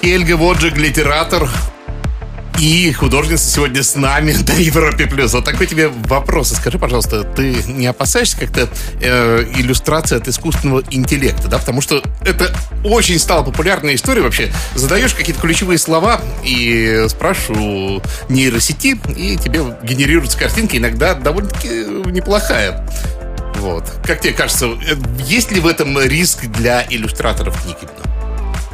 Хельга 0.00 0.36
Воджик, 0.36 0.76
литератор 0.76 1.48
и 2.62 2.92
художница 2.92 3.50
сегодня 3.50 3.82
с 3.82 3.96
нами 3.96 4.36
на 4.46 4.52
Европе 4.52 5.08
Плюс. 5.08 5.34
Вот 5.34 5.44
такой 5.44 5.66
тебе 5.66 5.88
вопрос. 5.88 6.50
Скажи, 6.52 6.78
пожалуйста, 6.78 7.24
ты 7.24 7.56
не 7.66 7.88
опасаешься 7.88 8.38
как-то 8.38 8.68
э, 9.00 9.44
иллюстрации 9.56 10.16
от 10.16 10.28
искусственного 10.28 10.84
интеллекта, 10.92 11.48
да? 11.48 11.58
Потому 11.58 11.80
что 11.80 12.00
это 12.24 12.54
очень 12.84 13.18
стала 13.18 13.42
популярная 13.42 13.96
история 13.96 14.22
вообще. 14.22 14.52
Задаешь 14.76 15.12
какие-то 15.12 15.40
ключевые 15.42 15.76
слова 15.76 16.22
и 16.44 17.06
спрашиваешь 17.08 17.58
у 17.58 18.32
нейросети, 18.32 18.96
и 19.16 19.36
тебе 19.36 19.64
генерируется 19.82 20.38
картинка, 20.38 20.76
иногда 20.76 21.14
довольно-таки 21.14 21.68
неплохая. 22.12 22.88
Вот. 23.56 23.90
Как 24.04 24.20
тебе 24.20 24.34
кажется, 24.34 24.66
э, 24.66 24.94
есть 25.24 25.50
ли 25.50 25.58
в 25.58 25.66
этом 25.66 25.98
риск 26.00 26.44
для 26.46 26.86
иллюстраторов 26.88 27.60
книг 27.60 27.78
именно? 27.82 28.11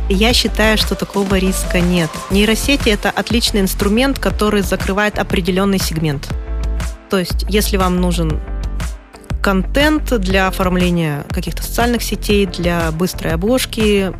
Я 0.08 0.32
считаю, 0.32 0.78
что 0.78 0.94
такого 0.94 1.34
риска 1.34 1.80
нет. 1.80 2.10
Нейросети– 2.30 2.88
это 2.90 3.10
отличный 3.10 3.60
инструмент, 3.60 4.18
который 4.18 4.62
закрывает 4.62 5.18
определенный 5.18 5.78
сегмент. 5.78 6.28
То 7.10 7.18
есть, 7.18 7.44
если 7.48 7.76
вам 7.76 8.00
нужен 8.00 8.40
контент 9.42 10.18
для 10.18 10.48
оформления 10.48 11.24
каких-то 11.30 11.62
социальных 11.62 12.02
сетей, 12.02 12.46
для 12.46 12.90
быстрой 12.90 13.34
обложки 13.34 14.12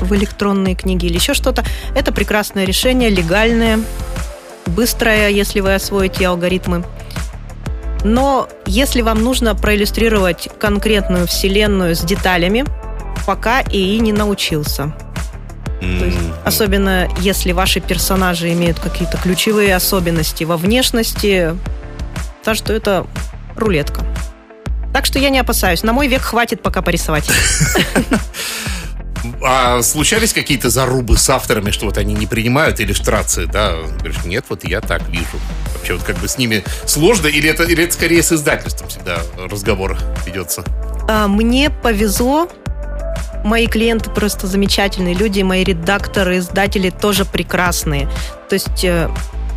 в 0.00 0.14
электронные 0.14 0.74
книги 0.74 1.06
или 1.06 1.14
еще 1.14 1.34
что-то, 1.34 1.62
это 1.94 2.10
прекрасное 2.10 2.64
решение, 2.64 3.10
легальное, 3.10 3.80
быстрое, 4.66 5.28
если 5.28 5.60
вы 5.60 5.74
освоите 5.74 6.26
алгоритмы. 6.26 6.84
Но 8.02 8.48
если 8.64 9.02
вам 9.02 9.22
нужно 9.22 9.54
проиллюстрировать 9.54 10.48
конкретную 10.58 11.26
вселенную 11.26 11.94
с 11.94 12.00
деталями, 12.00 12.64
пока 13.26 13.62
ИИ 13.62 13.98
не 13.98 14.12
научился. 14.12 14.94
То 15.98 16.04
есть, 16.06 16.18
особенно 16.44 17.08
если 17.18 17.52
ваши 17.52 17.80
персонажи 17.80 18.52
имеют 18.52 18.78
какие-то 18.78 19.16
ключевые 19.18 19.74
особенности 19.74 20.44
во 20.44 20.56
внешности, 20.56 21.56
так 22.42 22.56
что 22.56 22.72
это 22.72 23.06
рулетка. 23.56 24.04
Так 24.92 25.06
что 25.06 25.18
я 25.18 25.30
не 25.30 25.38
опасаюсь. 25.38 25.82
На 25.82 25.92
мой 25.92 26.06
век 26.06 26.22
хватит 26.22 26.62
пока 26.62 26.82
порисовать. 26.82 27.28
А 29.42 29.82
случались 29.82 30.32
какие-то 30.32 30.70
зарубы 30.70 31.16
с 31.16 31.30
авторами, 31.30 31.70
что 31.70 31.86
вот 31.86 31.98
они 31.98 32.14
не 32.14 32.26
принимают 32.26 32.80
иллюстрации, 32.80 33.46
да? 33.46 33.74
Говоришь, 33.98 34.24
нет, 34.24 34.44
вот 34.48 34.64
я 34.64 34.80
так 34.80 35.08
вижу. 35.08 35.40
Вообще 35.74 35.94
вот 35.94 36.02
как 36.02 36.18
бы 36.18 36.28
с 36.28 36.38
ними 36.38 36.62
сложно, 36.86 37.28
или 37.28 37.48
это, 37.48 37.62
или 37.64 37.84
это 37.84 37.94
скорее 37.94 38.22
с 38.22 38.32
издательством 38.32 38.88
всегда 38.88 39.18
разговор 39.50 39.96
ведется? 40.26 40.64
А, 41.08 41.26
Мне 41.28 41.70
повезло. 41.70 42.50
Мои 43.44 43.66
клиенты 43.66 44.10
просто 44.10 44.46
замечательные 44.46 45.14
люди, 45.14 45.42
мои 45.42 45.62
редакторы, 45.62 46.38
издатели 46.38 46.90
тоже 46.90 47.24
прекрасные. 47.24 48.08
То 48.48 48.54
есть 48.54 48.84
э, 48.84 49.10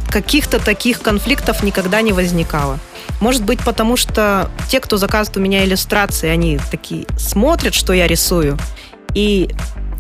каких-то 0.10 0.60
таких 0.60 1.02
конфликтов 1.02 1.64
никогда 1.64 2.02
не 2.02 2.12
возникало. 2.12 2.80
Может 3.22 3.44
быть, 3.44 3.64
потому 3.64 3.98
что 3.98 4.52
те, 4.70 4.82
кто 4.82 4.98
заказывает 4.98 5.38
у 5.38 5.40
меня 5.40 5.64
иллюстрации, 5.64 6.30
они 6.30 6.60
такие 6.70 7.06
смотрят, 7.18 7.74
что 7.74 7.94
я 7.94 8.08
рисую, 8.08 8.60
и 9.14 9.50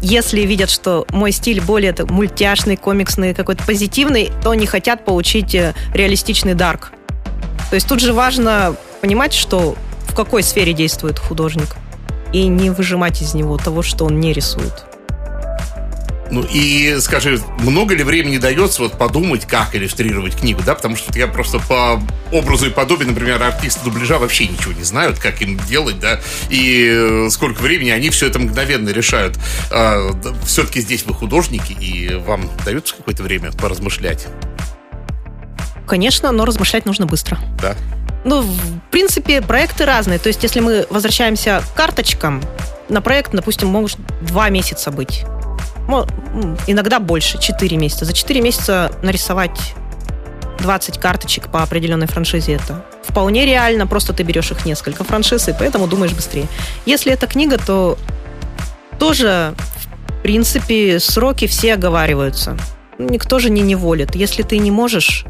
если 0.02 0.41
видят, 0.41 0.69
что 0.69 1.08
мой 1.10 1.32
стиль 1.32 1.62
более 1.62 1.95
мультяшный, 2.08 2.78
комиксный, 2.78 3.34
какой-то 3.34 3.63
позитивный, 3.63 4.32
то 4.43 4.52
они 4.52 4.67
хотят 4.67 5.06
получить 5.06 5.56
э, 5.56 5.73
реалистичный 5.93 6.54
дарк. 6.54 6.91
То 7.69 7.76
есть 7.76 7.88
тут 7.88 8.00
же 8.00 8.13
важно 8.13 8.76
понимать, 9.02 9.34
что 9.34 9.76
в 10.08 10.13
какой 10.13 10.43
сфере 10.43 10.73
действует 10.73 11.17
художник, 11.19 11.76
и 12.33 12.47
не 12.47 12.69
выжимать 12.69 13.21
из 13.21 13.33
него 13.33 13.57
того, 13.57 13.81
что 13.83 14.05
он 14.05 14.19
не 14.19 14.33
рисует. 14.33 14.85
Ну 16.29 16.43
и 16.51 16.97
скажи, 16.99 17.39
много 17.59 17.95
ли 17.95 18.03
времени 18.03 18.37
дается 18.37 18.81
вот 18.81 18.97
подумать, 18.97 19.45
как 19.45 19.73
иллюстрировать 19.75 20.35
книгу, 20.35 20.61
да? 20.65 20.75
Потому 20.75 20.97
что 20.97 21.17
я 21.17 21.25
просто 21.25 21.59
по 21.59 22.01
образу 22.33 22.67
и 22.67 22.69
подобию, 22.69 23.07
например, 23.07 23.41
артисты 23.41 23.85
дубляжа 23.85 24.19
вообще 24.19 24.45
ничего 24.45 24.73
не 24.73 24.83
знают, 24.83 25.19
как 25.19 25.41
им 25.41 25.57
делать, 25.69 26.01
да? 26.01 26.19
И 26.49 26.89
э, 26.91 27.29
сколько 27.29 27.61
времени 27.61 27.91
они 27.91 28.09
все 28.09 28.27
это 28.27 28.39
мгновенно 28.39 28.89
решают. 28.89 29.39
А, 29.71 30.11
да, 30.21 30.33
все-таки 30.45 30.81
здесь 30.81 31.05
вы 31.05 31.13
художники, 31.13 31.71
и 31.71 32.13
вам 32.15 32.49
дается 32.65 32.95
какое-то 32.95 33.23
время 33.23 33.53
поразмышлять, 33.53 34.27
Конечно, 35.87 36.33
но 36.33 36.43
размышлять 36.43 36.85
нужно 36.85 37.05
быстро. 37.05 37.39
да? 37.61 37.73
Ну, 38.23 38.41
в 38.41 38.80
принципе, 38.91 39.41
проекты 39.41 39.86
разные. 39.86 40.19
То 40.19 40.27
есть, 40.27 40.43
если 40.43 40.60
мы 40.60 40.86
возвращаемся 40.89 41.62
к 41.62 41.77
карточкам, 41.77 42.41
на 42.89 43.01
проект, 43.01 43.32
допустим, 43.32 43.69
может 43.69 43.99
два 44.21 44.49
месяца 44.49 44.91
быть. 44.91 45.23
Иногда 46.67 46.99
больше, 46.99 47.39
4 47.39 47.77
месяца. 47.77 48.06
За 48.06 48.13
4 48.13 48.41
месяца 48.41 48.91
нарисовать 49.01 49.75
20 50.60 50.97
карточек 50.97 51.49
по 51.49 51.63
определенной 51.63 52.08
франшизе 52.08 52.53
это 52.53 52.84
вполне 53.03 53.45
реально, 53.45 53.88
просто 53.88 54.12
ты 54.12 54.23
берешь 54.23 54.51
их 54.51 54.65
несколько 54.65 55.03
франшиз, 55.03 55.47
и 55.47 55.53
поэтому 55.58 55.88
думаешь 55.88 56.13
быстрее. 56.13 56.47
Если 56.86 57.12
это 57.13 57.27
книга, 57.27 57.58
то 57.58 57.97
тоже, 58.99 59.53
в 60.08 60.21
принципе, 60.23 60.99
сроки 60.99 61.47
все 61.47 61.75
оговариваются. 61.75 62.58
Никто 62.97 63.39
же 63.39 63.49
не 63.49 63.62
неволит. 63.62 64.15
Если 64.15 64.43
ты 64.43 64.58
не 64.58 64.71
можешь, 64.71 65.25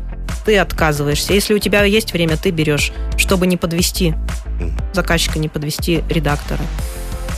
ты 0.48 0.58
отказываешься. 0.60 1.34
Если 1.34 1.54
у 1.54 1.60
тебя 1.60 1.84
есть 1.84 2.14
время, 2.14 2.38
ты 2.38 2.52
берешь, 2.52 2.94
чтобы 3.18 3.48
не 3.48 3.58
подвести 3.58 4.16
заказчика, 4.94 5.40
не 5.40 5.50
подвести 5.50 6.06
редактора. 6.10 6.62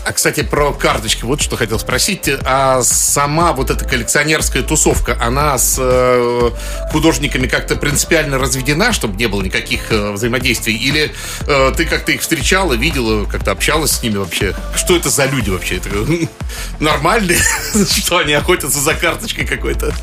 А, 0.05 0.13
кстати, 0.13 0.43
про 0.43 0.71
карточки, 0.73 1.25
вот 1.25 1.41
что 1.41 1.57
хотел 1.57 1.79
спросить. 1.79 2.29
А 2.45 2.83
сама 2.83 3.53
вот 3.53 3.71
эта 3.71 3.83
коллекционерская 3.83 4.61
тусовка, 4.61 5.17
она 5.19 5.57
с 5.57 5.77
э, 5.79 6.51
художниками 6.91 7.47
как-то 7.47 7.75
принципиально 7.77 8.37
разведена, 8.37 8.93
чтобы 8.93 9.17
не 9.17 9.25
было 9.25 9.41
никаких 9.41 9.91
э, 9.91 10.11
взаимодействий? 10.11 10.75
Или 10.75 11.11
э, 11.47 11.73
ты 11.75 11.85
как-то 11.85 12.11
их 12.11 12.21
встречала, 12.21 12.73
видела, 12.73 13.25
как-то 13.25 13.49
общалась 13.49 13.93
с 13.93 14.03
ними 14.03 14.17
вообще? 14.17 14.53
Что 14.75 14.95
это 14.95 15.09
за 15.09 15.25
люди 15.25 15.49
вообще? 15.49 15.77
Это 15.77 15.89
нормальные? 16.79 17.39
Что 17.73 18.19
они 18.19 18.33
охотятся 18.33 18.79
за 18.79 18.93
карточкой 18.93 19.47
какой-то? 19.47 19.95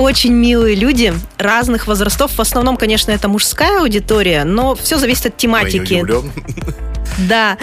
Очень 0.00 0.32
милые 0.32 0.76
люди 0.76 1.12
разных 1.36 1.86
возрастов. 1.86 2.32
В 2.32 2.40
основном, 2.40 2.78
конечно, 2.78 3.10
это 3.10 3.28
мужская 3.28 3.80
аудитория, 3.80 4.44
но 4.44 4.74
все 4.74 4.96
зависит 4.96 5.26
от 5.26 5.36
тематики. 5.36 6.04
Да, 7.28 7.58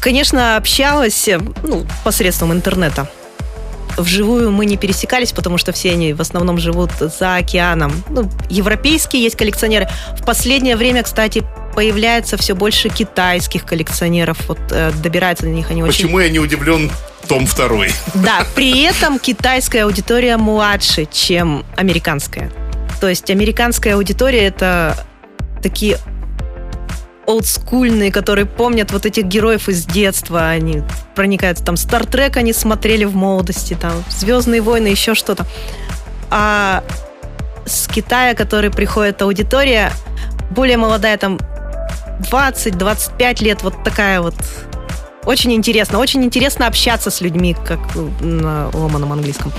конечно, 0.00 0.56
общалась 0.56 1.28
ну, 1.62 1.86
посредством 2.02 2.52
интернета. 2.52 3.08
Вживую 3.96 4.50
мы 4.50 4.66
не 4.66 4.76
пересекались, 4.76 5.32
потому 5.32 5.56
что 5.58 5.72
все 5.72 5.92
они 5.92 6.14
в 6.14 6.20
основном 6.20 6.58
живут 6.58 6.90
за 6.98 7.36
океаном. 7.36 7.92
Ну, 8.08 8.28
европейские 8.48 9.22
есть 9.22 9.36
коллекционеры. 9.36 9.88
В 10.20 10.24
последнее 10.24 10.76
время, 10.76 11.04
кстати, 11.04 11.44
появляется 11.74 12.36
все 12.36 12.56
больше 12.56 12.88
китайских 12.88 13.64
коллекционеров. 13.64 14.38
Вот 14.48 14.58
э, 14.70 14.90
добираются 15.02 15.44
до 15.44 15.50
них 15.50 15.70
они 15.70 15.82
очень... 15.84 16.04
Почему 16.04 16.18
я 16.18 16.28
не 16.28 16.40
удивлен 16.40 16.90
том 17.28 17.46
второй? 17.46 17.90
Да, 18.14 18.44
при 18.54 18.82
этом 18.82 19.18
китайская 19.18 19.84
аудитория 19.84 20.36
младше, 20.36 21.06
чем 21.10 21.64
американская. 21.76 22.50
То 23.00 23.08
есть 23.08 23.30
американская 23.30 23.94
аудитория 23.94 24.46
это 24.46 24.96
такие 25.62 25.98
олдскульные, 27.26 28.10
которые 28.10 28.46
помнят 28.46 28.90
вот 28.90 29.04
этих 29.04 29.24
героев 29.24 29.68
из 29.68 29.84
детства, 29.84 30.48
они 30.48 30.82
проникаются, 31.14 31.62
там, 31.62 31.76
Стартрек 31.76 32.38
они 32.38 32.54
смотрели 32.54 33.04
в 33.04 33.14
молодости, 33.14 33.76
там, 33.78 33.92
Звездные 34.08 34.62
войны, 34.62 34.86
еще 34.86 35.14
что-то. 35.14 35.46
А 36.30 36.82
с 37.66 37.86
Китая, 37.86 38.34
который 38.34 38.70
приходит 38.70 39.20
аудитория, 39.20 39.92
более 40.50 40.78
молодая, 40.78 41.18
там, 41.18 41.38
20-25 42.30 43.44
лет, 43.44 43.62
вот 43.62 43.84
такая 43.84 44.22
вот 44.22 44.34
очень 45.28 45.52
интересно. 45.52 45.98
Очень 45.98 46.24
интересно 46.24 46.66
общаться 46.66 47.10
с 47.10 47.20
людьми, 47.20 47.54
как 47.66 47.80
на 48.20 48.70
ломаном 48.72 49.12
английском. 49.12 49.52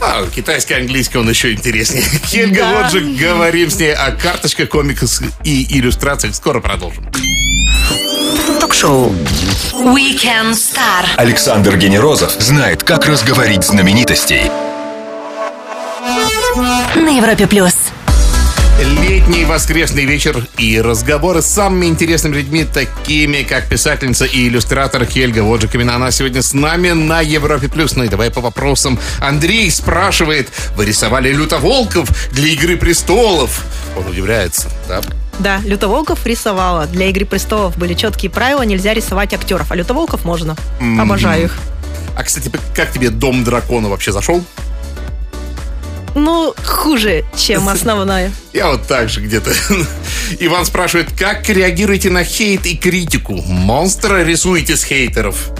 А, 0.00 0.24
китайский 0.28 0.74
английский, 0.74 1.18
он 1.18 1.28
еще 1.28 1.52
интереснее. 1.52 2.04
Хельга 2.26 2.60
да. 2.60 2.82
Лоджик, 2.82 3.18
говорим 3.18 3.70
с 3.70 3.78
ней 3.80 3.92
о 3.92 4.12
карточках, 4.12 4.68
комиксах 4.68 5.28
и 5.42 5.78
иллюстрациях. 5.78 6.36
Скоро 6.36 6.60
продолжим. 6.60 7.04
Ток-шоу 8.60 9.12
Weekend 9.72 10.52
Star. 10.52 11.06
Александр 11.16 11.76
Генерозов 11.76 12.30
знает, 12.38 12.84
как 12.84 13.06
разговорить 13.06 13.64
знаменитостей. 13.64 14.42
На 16.94 17.16
Европе 17.16 17.48
Плюс. 17.48 17.91
Летний 18.82 19.44
воскресный 19.44 20.04
вечер 20.06 20.44
и 20.58 20.80
разговоры 20.80 21.40
с 21.40 21.46
самыми 21.46 21.86
интересными 21.86 22.34
людьми, 22.34 22.64
такими 22.64 23.44
как 23.44 23.68
писательница 23.68 24.24
и 24.24 24.48
иллюстратор 24.48 25.04
Хельга 25.04 25.44
Воджиковина. 25.44 25.94
Она 25.94 26.10
сегодня 26.10 26.42
с 26.42 26.52
нами 26.52 26.90
на 26.90 27.20
Европе+. 27.20 27.68
плюс. 27.68 27.94
Ну 27.94 28.02
и 28.02 28.08
давай 28.08 28.30
по 28.30 28.40
вопросам. 28.40 28.98
Андрей 29.20 29.70
спрашивает, 29.70 30.48
вы 30.76 30.86
рисовали 30.86 31.32
лютоволков 31.32 32.08
для 32.32 32.48
«Игры 32.48 32.76
престолов»? 32.76 33.64
Он 33.96 34.04
удивляется, 34.08 34.68
да? 34.88 35.00
Да, 35.38 35.60
Лютоволков 35.64 36.26
рисовала. 36.26 36.86
Для 36.86 37.06
«Игры 37.06 37.24
престолов» 37.24 37.76
были 37.78 37.94
четкие 37.94 38.30
правила, 38.30 38.62
нельзя 38.62 38.94
рисовать 38.94 39.32
актеров, 39.32 39.70
а 39.70 39.76
Лютоволков 39.76 40.24
можно. 40.24 40.56
Mm-hmm. 40.80 41.00
Обожаю 41.00 41.44
их. 41.44 41.56
А, 42.16 42.24
кстати, 42.24 42.50
как 42.74 42.90
тебе 42.90 43.10
«Дом 43.10 43.44
дракона» 43.44 43.88
вообще 43.88 44.10
зашел? 44.10 44.44
Ну, 46.14 46.54
хуже, 46.64 47.24
чем 47.36 47.68
основная. 47.68 48.32
Я 48.52 48.68
вот 48.68 48.86
так 48.86 49.08
же 49.08 49.20
где-то. 49.20 49.52
Иван 50.38 50.64
спрашивает, 50.66 51.08
как 51.18 51.48
реагируете 51.48 52.10
на 52.10 52.24
хейт 52.24 52.66
и 52.66 52.76
критику? 52.76 53.34
Монстра 53.42 54.22
рисуете 54.24 54.76
с 54.76 54.84
хейтеров? 54.84 55.50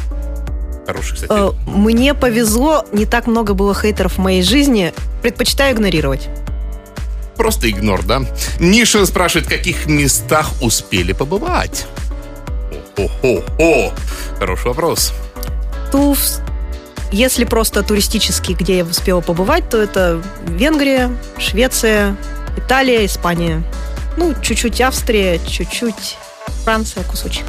Хороший, 0.87 1.15
кстати. 1.15 1.33
Э, 1.33 1.53
мне 1.67 2.15
повезло, 2.15 2.85
не 2.93 3.07
так 3.07 3.27
много 3.27 3.55
было 3.55 3.75
хейтеров 3.75 4.15
в 4.15 4.19
моей 4.19 4.43
жизни. 4.43 4.93
Предпочитаю 5.23 5.75
игнорировать. 5.75 6.29
Просто 7.37 7.71
игнор, 7.71 8.03
да? 8.03 8.23
Ниша 8.59 9.07
спрашивает, 9.07 9.47
в 9.47 9.51
каких 9.51 9.87
местах 9.87 10.51
успели 10.61 11.12
побывать? 11.12 11.87
О-хо-хо! 12.97 13.93
Хороший 14.38 14.67
вопрос. 14.67 15.12
Туфс, 15.91 16.41
если 17.12 17.44
просто 17.44 17.83
туристически, 17.83 18.53
где 18.53 18.79
я 18.79 18.85
успела 18.85 19.20
побывать, 19.20 19.68
то 19.68 19.79
это 19.79 20.22
Венгрия, 20.46 21.11
Швеция, 21.38 22.16
Италия, 22.57 23.07
Испания. 23.07 23.62
Ну, 24.16 24.35
чуть-чуть 24.42 24.81
Австрия, 24.81 25.38
чуть-чуть 25.46 26.16
Франция, 26.64 27.05
кусочек. 27.05 27.44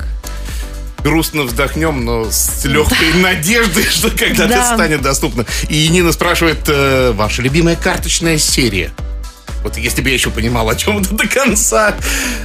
Грустно 1.00 1.44
вздохнем, 1.44 2.06
но 2.06 2.30
с 2.30 2.64
легкой 2.66 3.14
надеждой, 3.16 3.84
что 3.84 4.10
когда-то 4.10 4.64
станет 4.74 5.02
доступно. 5.02 5.46
И 5.70 5.88
Нина 5.90 6.12
спрашивает, 6.12 6.60
э, 6.68 7.12
ваша 7.12 7.42
любимая 7.42 7.76
карточная 7.76 8.38
серия? 8.38 8.92
Вот 9.64 9.78
если 9.78 10.02
бы 10.02 10.10
я 10.10 10.16
еще 10.16 10.30
понимал, 10.30 10.70
о 10.70 10.76
чем 10.76 11.00
это 11.00 11.16
до 11.16 11.26
конца. 11.28 11.96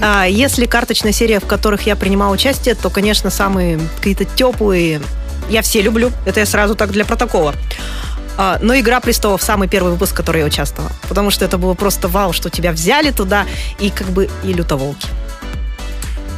А, 0.00 0.24
если 0.24 0.66
карточная 0.66 1.12
серия, 1.12 1.40
в 1.40 1.46
которых 1.46 1.83
я 1.83 1.96
принимал 1.96 2.31
участие, 2.31 2.76
то, 2.76 2.90
конечно, 2.90 3.28
самые 3.31 3.81
какие-то 3.98 4.24
теплые 4.24 5.00
я 5.49 5.63
все 5.63 5.83
люблю. 5.83 6.13
Это 6.27 6.41
я 6.41 6.47
сразу 6.47 6.75
так 6.75 6.91
для 6.91 7.05
протокола. 7.05 7.55
А, 8.37 8.59
но 8.63 8.79
«Игра 8.79 9.01
престолов» 9.01 9.43
самый 9.43 9.69
первый 9.69 9.93
выпуск, 9.93 10.13
в 10.13 10.15
который 10.15 10.43
я 10.43 10.47
участвовала. 10.47 10.93
Потому 11.09 11.31
что 11.31 11.45
это 11.45 11.59
было 11.59 11.75
просто 11.75 12.07
вау, 12.07 12.33
что 12.33 12.51
тебя 12.51 12.71
взяли 12.71 13.11
туда, 13.11 13.47
и 13.81 13.91
как 13.91 14.09
бы 14.09 14.29
и 14.45 14.53
лютоволки. 14.53 15.09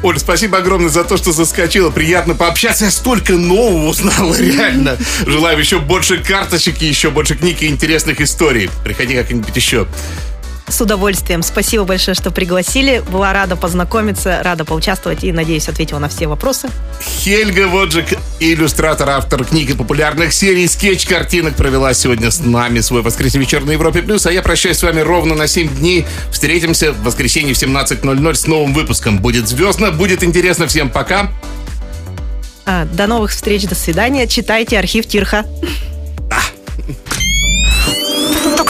Оля, 0.02 0.18
спасибо 0.18 0.58
огромное 0.58 0.88
за 0.88 1.04
то, 1.04 1.18
что 1.18 1.32
заскочила. 1.32 1.90
Приятно 1.90 2.34
пообщаться. 2.34 2.86
Я 2.86 2.90
столько 2.90 3.34
нового 3.34 3.88
узнала, 3.90 4.34
реально. 4.38 4.96
Желаю 5.26 5.58
еще 5.58 5.78
больше 5.78 6.16
карточек 6.16 6.80
и 6.80 6.86
еще 6.86 7.10
больше 7.10 7.36
книг 7.36 7.60
и 7.62 7.66
интересных 7.66 8.20
историй. 8.22 8.70
Приходи 8.82 9.14
как-нибудь 9.14 9.54
еще. 9.54 9.86
С 10.70 10.80
удовольствием. 10.80 11.42
Спасибо 11.42 11.84
большое, 11.84 12.14
что 12.14 12.30
пригласили. 12.30 13.02
Была 13.10 13.32
рада 13.32 13.56
познакомиться, 13.56 14.40
рада 14.44 14.64
поучаствовать 14.64 15.24
и, 15.24 15.32
надеюсь, 15.32 15.68
ответила 15.68 15.98
на 15.98 16.08
все 16.08 16.28
вопросы. 16.28 16.68
Хельга 17.02 17.66
Воджик, 17.66 18.16
иллюстратор, 18.38 19.10
автор 19.10 19.44
книг 19.44 19.70
и 19.70 19.74
популярных 19.74 20.32
серий 20.32 20.68
скетч-картинок, 20.68 21.56
провела 21.56 21.92
сегодня 21.92 22.30
с 22.30 22.38
нами 22.38 22.78
свой 22.80 23.02
воскресный 23.02 23.40
вечер 23.40 23.64
на 23.64 23.72
Европе+. 23.72 24.00
плюс. 24.02 24.26
А 24.26 24.32
я 24.32 24.42
прощаюсь 24.42 24.78
с 24.78 24.82
вами 24.84 25.00
ровно 25.00 25.34
на 25.34 25.48
7 25.48 25.68
дней. 25.76 26.06
Встретимся 26.30 26.92
в 26.92 27.02
воскресенье 27.02 27.52
в 27.52 27.58
17.00 27.58 28.34
с 28.34 28.46
новым 28.46 28.72
выпуском. 28.72 29.18
Будет 29.18 29.48
звездно, 29.48 29.90
будет 29.90 30.22
интересно. 30.22 30.68
Всем 30.68 30.88
пока. 30.88 31.30
А, 32.64 32.84
до 32.84 33.08
новых 33.08 33.32
встреч, 33.32 33.64
до 33.64 33.74
свидания. 33.74 34.28
Читайте 34.28 34.78
архив 34.78 35.06
Тирха. 35.06 35.44